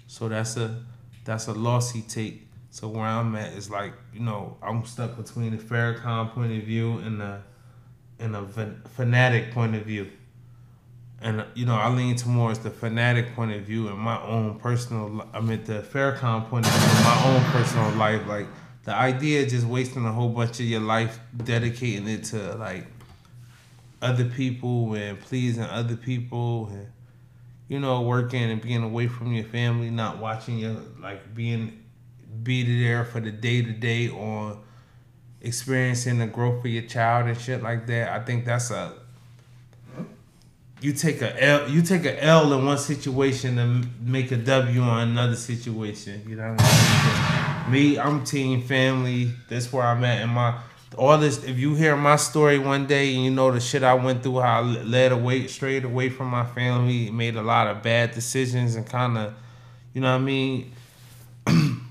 [0.06, 0.84] So that's a
[1.24, 2.46] that's a loss he take.
[2.70, 6.62] So where I'm at is like you know I'm stuck between the Farrakhan point of
[6.62, 7.40] view and the
[8.20, 8.46] and a
[8.90, 10.08] fanatic point of view.
[11.20, 15.28] And you know I lean towards the fanatic point of view in my own personal.
[15.32, 18.24] I mean the Farrakhan point of view my own personal life.
[18.26, 18.46] Like
[18.84, 22.86] the idea of just wasting a whole bunch of your life dedicating it to like
[24.02, 26.88] other people and pleasing other people and
[27.68, 31.82] you know working and being away from your family not watching your like being
[32.42, 34.58] be there for the day to day on
[35.40, 38.92] experiencing the growth of your child and shit like that i think that's a
[40.82, 44.80] you take a L you take a L in one situation and make a W
[44.80, 46.24] on another situation.
[46.26, 47.72] You know what I mean?
[47.72, 49.32] Me, I'm team family.
[49.48, 50.58] That's where I'm at in my
[50.96, 53.94] all this if you hear my story one day and you know the shit I
[53.94, 57.82] went through, how I led away straight away from my family, made a lot of
[57.82, 59.34] bad decisions and kind of,
[59.94, 60.72] you know what I mean.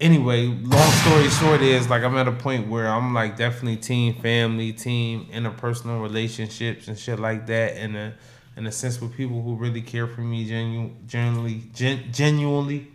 [0.00, 4.14] anyway, long story short is like I'm at a point where I'm like definitely team
[4.14, 8.14] family, team interpersonal relationships and shit like that, and a
[8.56, 12.88] in a sense with people who really care for me, genu- genuinely, gen- genuinely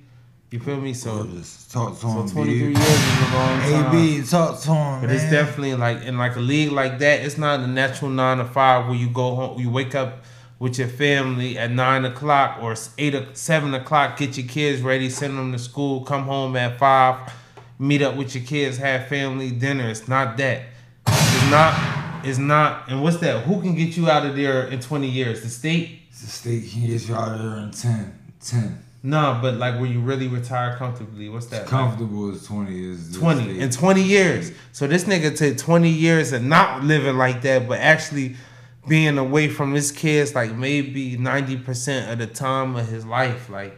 [0.56, 0.94] you feel me?
[0.94, 1.24] So
[1.70, 2.30] talk to so him.
[2.30, 3.96] 23 years is a long time.
[3.96, 5.02] AB, talk to him.
[5.02, 5.16] But man.
[5.16, 7.22] it's definitely like in like a league like that.
[7.22, 10.24] It's not a natural nine to five where you go home, you wake up
[10.58, 15.10] with your family at nine o'clock or eight or seven o'clock, get your kids ready,
[15.10, 17.34] send them to school, come home at five,
[17.78, 19.90] meet up with your kids, have family dinner.
[19.90, 20.64] It's not that.
[21.06, 22.26] It's not.
[22.26, 22.90] It's not.
[22.90, 23.44] And what's that?
[23.44, 25.44] Who can get you out of there in twenty years?
[25.44, 26.10] The state.
[26.12, 28.20] The state can get you out of there in 10.
[28.40, 28.85] 10.
[29.06, 31.30] No, but like where you really retire comfortably.
[31.30, 31.68] What's that?
[31.68, 32.38] Comfortable like?
[32.38, 34.52] is twenty is twenty in twenty years.
[34.72, 38.36] So this nigga took twenty years of not living like that, but actually
[38.88, 43.48] being away from his kids like maybe ninety percent of the time of his life.
[43.48, 43.78] Like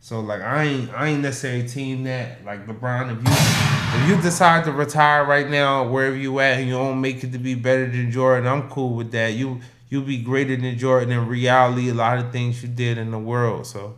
[0.00, 2.44] so like I ain't I ain't necessarily team that.
[2.44, 6.68] Like LeBron, if you if you decide to retire right now, wherever you at and
[6.68, 9.32] you don't make it to be better than Jordan, I'm cool with that.
[9.32, 13.10] You you'll be greater than Jordan in reality, a lot of things you did in
[13.10, 13.66] the world.
[13.66, 13.96] So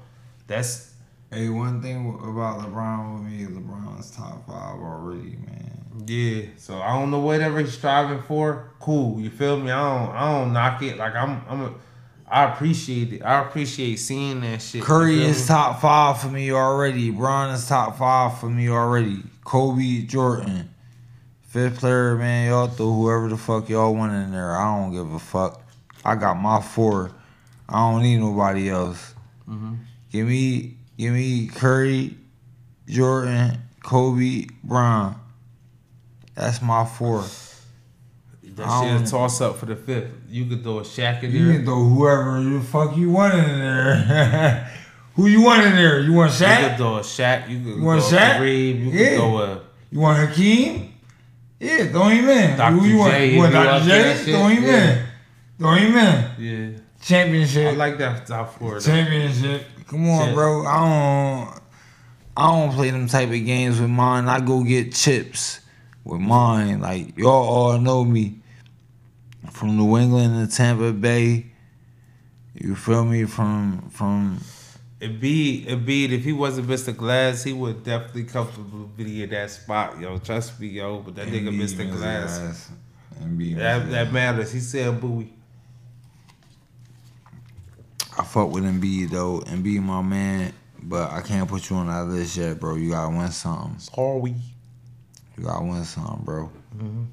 [0.53, 0.93] that's
[1.31, 3.47] hey one thing about LeBron with me.
[3.47, 6.05] LeBron's top five already, man.
[6.07, 8.71] Yeah, so I don't know whatever he's striving for.
[8.81, 9.71] Cool, you feel me?
[9.71, 10.97] I don't, I don't knock it.
[10.97, 11.75] Like I'm, I'm, a,
[12.29, 13.23] I appreciate it.
[13.23, 14.83] I appreciate seeing that shit.
[14.83, 17.11] Curry is top five for me already.
[17.11, 19.23] Bron is top five for me already.
[19.45, 20.71] Kobe, Jordan,
[21.43, 22.49] fifth player, man.
[22.49, 24.57] Y'all throw whoever the fuck y'all want in there.
[24.57, 25.63] I don't give a fuck.
[26.05, 27.13] I got my four.
[27.69, 29.15] I don't need nobody else.
[29.49, 29.75] Mm-hmm.
[30.13, 32.15] Give me, give me Curry,
[32.87, 35.17] Jordan, Kobe, Bron.
[36.35, 37.25] That's my four.
[38.57, 40.13] That shit a toss up for the fifth.
[40.29, 41.47] You could throw a Shaq in you there.
[41.47, 44.71] You can throw whoever the fuck you want in there.
[45.15, 46.01] Who you want in there?
[46.01, 46.63] You want Shaq?
[46.63, 47.49] You could throw a Shaq.
[47.49, 48.37] You could you want throw Shaq?
[48.37, 48.85] Kareem.
[48.85, 49.09] You yeah.
[49.09, 49.61] could throw a.
[49.91, 50.95] You want Hakeem?
[51.61, 52.57] Yeah, throw him in.
[52.59, 52.73] Dr.
[52.73, 53.13] Who you want?
[53.13, 53.85] J, you want Dr.
[53.87, 54.25] J?
[54.25, 54.91] Throw him yeah.
[54.91, 55.07] in.
[55.59, 56.31] Throw him in.
[56.39, 56.79] Yeah.
[57.01, 57.73] Championship.
[57.73, 58.81] I like that top four.
[58.81, 59.65] Championship.
[59.87, 60.67] Come on, bro.
[60.67, 61.63] I don't.
[62.35, 64.27] I don't play them type of games with mine.
[64.27, 65.61] I go get chips
[66.05, 66.81] with mine.
[66.81, 68.41] Like y'all all know me
[69.51, 71.47] from New England to Tampa Bay.
[72.55, 73.25] You feel me?
[73.25, 74.41] From from.
[75.01, 76.97] Embiid, Embiid, if he wasn't Mr.
[76.97, 80.17] Glass, he would definitely comfortably be in that spot, yo.
[80.19, 81.01] Trust me, yo.
[81.01, 81.91] But that nigga Mr.
[81.91, 82.71] Glass, Glass.
[83.19, 84.53] that, that matters.
[84.53, 85.33] He said Bowie.
[88.19, 89.41] I fuck with Embiid though.
[89.41, 90.53] Embiid my man,
[90.83, 92.77] but I can't put you on that list yet, bro.
[92.77, 93.79] You gotta win something.
[93.79, 94.35] Sorry.
[95.39, 96.51] You gotta win something, bro.
[96.77, 97.05] Mm-hmm.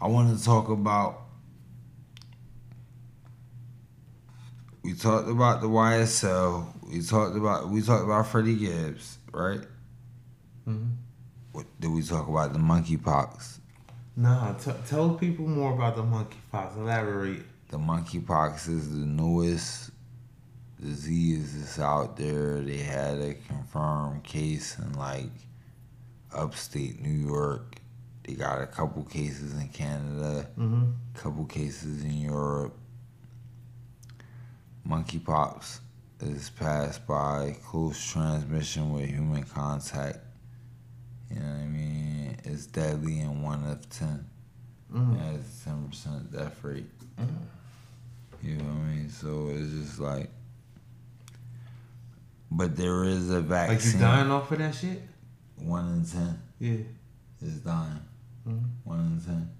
[0.00, 1.22] I want to talk about
[4.82, 6.66] we talked about the YSL.
[6.90, 9.60] We talked about we talked about Freddie Gibbs, right?
[10.68, 10.96] Mhm.
[11.52, 13.58] What, did we talk about the monkeypox?
[14.16, 16.76] Nah, t- tell people more about the monkeypox.
[16.76, 17.42] Elaborate.
[17.74, 19.90] The monkeypox is the newest
[20.80, 22.60] disease that's out there.
[22.60, 25.32] They had a confirmed case in like
[26.32, 27.74] upstate New York.
[28.22, 30.84] They got a couple cases in Canada, Mm-hmm.
[31.14, 32.78] couple cases in Europe.
[34.88, 35.80] Monkeypox
[36.20, 40.18] is passed by close transmission with human contact.
[41.28, 42.36] You know what I mean?
[42.44, 44.24] It's deadly in one of 10.
[44.94, 45.16] Mm-hmm.
[45.16, 46.86] It has a ten percent death rate.
[47.18, 47.26] Mhm.
[48.44, 49.08] You know what I mean?
[49.10, 50.28] So it's just like,
[52.50, 53.76] but there is a vaccine.
[53.76, 55.02] Like you dying off of that shit?
[55.56, 56.84] One in ten Yeah.
[57.40, 58.02] is dying.
[58.46, 58.64] Mhm.
[58.84, 59.50] One in ten.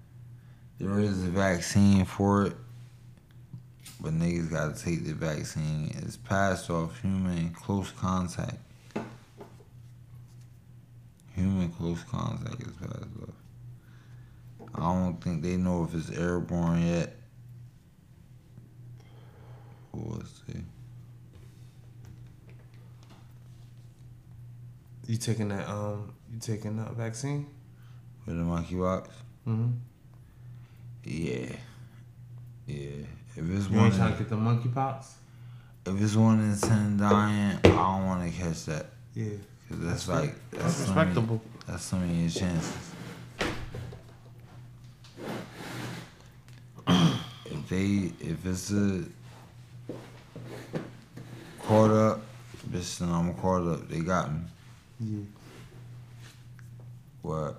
[0.77, 2.55] There is a vaccine for it,
[3.99, 5.87] but niggas gotta take the vaccine.
[6.03, 8.57] It's passed off human close contact.
[11.33, 14.69] Human close contact is passed off.
[14.75, 17.15] I don't think they know if it's airborne yet.
[25.07, 27.45] You taking that um you taking that vaccine?
[28.23, 29.07] For the monkeypox?
[29.47, 29.71] Mm-hmm.
[31.03, 31.55] Yeah.
[32.65, 32.89] Yeah.
[33.35, 35.05] If it's You one, ain't trying to get the monkeypox?
[35.85, 38.87] if it's one in ten dying, I don't want to catch that.
[39.13, 39.29] Yeah.
[39.69, 41.41] Cause that's, That's like That's that's respectable.
[41.67, 42.91] That's some of your chances.
[46.87, 49.03] if they, if it's a
[51.67, 52.21] caught up,
[52.69, 53.89] bitch, then I'm caught up.
[53.89, 54.39] They got me.
[54.99, 55.23] Yeah.
[57.23, 57.55] But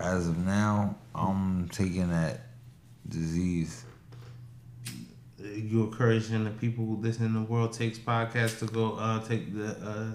[0.00, 2.40] as of now, I'm taking that
[3.08, 3.84] disease.
[5.38, 9.70] You encouraging the people who listen the World Takes podcast to go uh take the
[9.70, 10.10] uh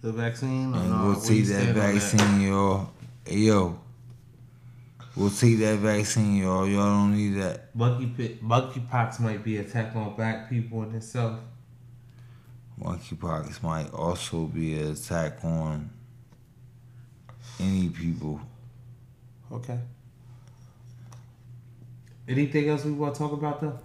[0.00, 1.04] the vaccine or And no?
[1.06, 2.90] we'll take that vaccine, y'all.
[3.24, 3.78] Hey, yo.
[5.16, 6.68] We'll take that vaccine, y'all.
[6.68, 7.74] Y'all don't need that.
[7.74, 11.40] Monkey monkeypox might be attack on black people in itself.
[12.80, 15.90] Monkeypox might also be an attack on
[17.58, 18.40] any people.
[19.50, 19.78] Okay.
[22.28, 23.78] Anything else we want to talk about though?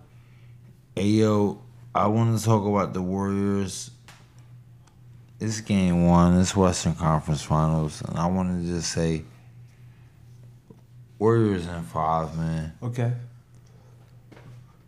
[0.96, 1.62] Hey, yo,
[1.94, 3.92] I want to talk about the Warriors.
[5.40, 6.40] It's game one.
[6.40, 8.02] It's Western Conference Finals.
[8.02, 9.24] And I want to just say
[11.18, 12.74] Warriors in five, man.
[12.82, 13.14] Okay.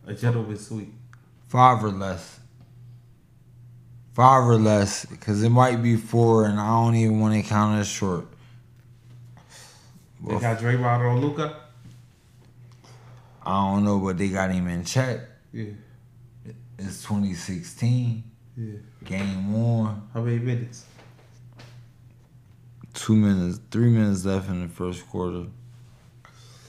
[0.05, 0.93] A gentleman sweep.
[1.47, 2.39] Five or less.
[4.13, 5.05] Five or less.
[5.05, 8.27] Because it might be four, and I don't even want to count it short.
[10.25, 11.57] They got Draymond or Luka.
[13.45, 15.19] I don't know, but they got him in check.
[15.51, 15.71] Yeah.
[16.77, 18.23] It's 2016.
[18.55, 18.73] Yeah.
[19.03, 20.07] Game one.
[20.13, 20.85] How many minutes?
[22.93, 25.45] Two minutes, three minutes left in the first quarter.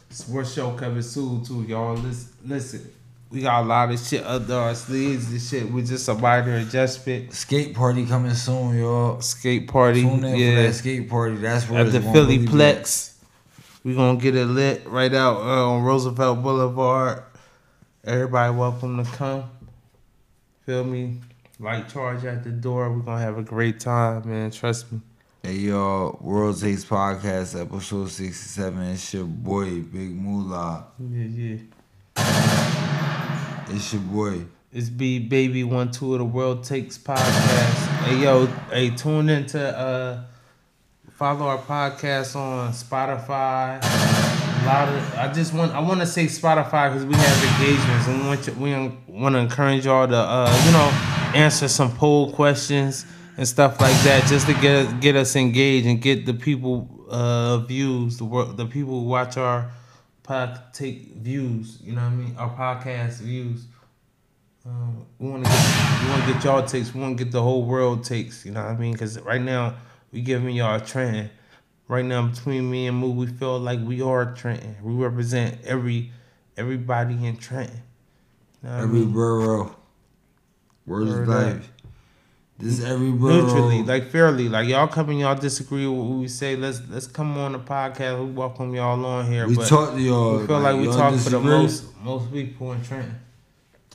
[0.08, 1.94] Sports show coming soon too, y'all.
[1.94, 2.92] Listen, listen.
[3.34, 5.32] We got a lot of shit under our sleeves.
[5.32, 7.32] This shit with just a minor adjustment.
[7.32, 9.20] Skate party coming soon, y'all.
[9.22, 10.70] Skate party, Tune in for yeah.
[10.70, 11.34] skate party.
[11.38, 12.46] That's where At the Philly really be.
[12.46, 13.14] Plex.
[13.82, 17.24] We gonna get it lit right out uh, on Roosevelt Boulevard.
[18.04, 19.50] Everybody welcome to come.
[20.64, 21.18] Feel me?
[21.58, 22.88] Light charge at the door.
[22.88, 24.52] We're gonna have a great time, man.
[24.52, 25.00] Trust me.
[25.42, 28.80] Hey y'all, World Takes Podcast, episode 67.
[28.84, 30.86] It's your boy, Big Moolah.
[31.00, 31.58] Yeah,
[32.16, 32.60] yeah.
[33.68, 34.44] It's your boy.
[34.72, 38.04] It's B Baby One Two of the World Takes podcast.
[38.04, 40.24] Hey yo, hey, tune into uh
[41.12, 43.78] follow our podcast on Spotify.
[43.82, 48.06] A lot of I just want I want to say Spotify because we have engagements
[48.06, 51.90] and we want you, we want to encourage y'all to uh you know answer some
[51.96, 53.06] poll questions
[53.38, 57.58] and stuff like that just to get get us engaged and get the people uh
[57.58, 59.70] views the world the people who watch our
[60.24, 63.66] pod take views you know what I mean our podcast views.
[64.66, 66.94] Um, we want to get we want to get y'all takes.
[66.94, 68.46] We want to get the whole world takes.
[68.46, 68.92] You know what I mean?
[68.92, 69.74] Because right now
[70.10, 71.28] we giving y'all a trend.
[71.86, 74.76] Right now between me and Moo, we feel like we are Trenton.
[74.82, 76.12] We represent every
[76.56, 77.82] everybody in Trenton.
[78.62, 79.12] You know what I Every mean?
[79.12, 79.76] borough.
[80.86, 81.70] Word life.
[82.56, 86.28] This is every neutrally, like fairly, like y'all come and y'all disagree with what we
[86.28, 86.54] say.
[86.54, 88.24] Let's let's come on the podcast.
[88.24, 89.48] We welcome y'all on here.
[89.48, 90.38] we talk to y'all.
[90.38, 93.18] we feel like, we y'all talk for the most most people in Trenton.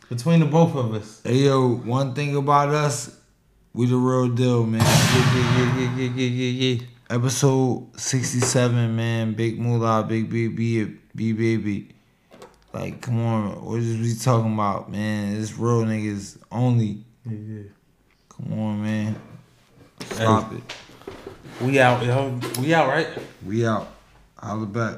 [0.10, 1.22] Between the both of us.
[1.24, 3.18] Hey yo, one thing about us,
[3.74, 4.82] we the real deal, man.
[4.82, 6.86] Yeah, yeah, yeah, yeah, yeah, yeah, yeah.
[7.12, 9.36] Episode 67, man.
[9.36, 11.96] Big Moolah, Big Baby, B Baby.
[12.74, 15.42] Like, come on, what is we talking about, man?
[15.42, 17.06] It's real niggas only.
[17.26, 17.64] Yeah.
[18.44, 19.16] Come on, man.
[20.06, 20.58] Stop Hey.
[20.58, 20.64] it.
[21.62, 22.40] We out, yo.
[22.60, 23.08] We out, right?
[23.46, 23.88] We out.
[24.38, 24.96] Holla back.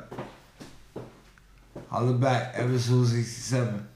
[1.89, 2.53] Holla back.
[2.55, 3.87] Episode 67.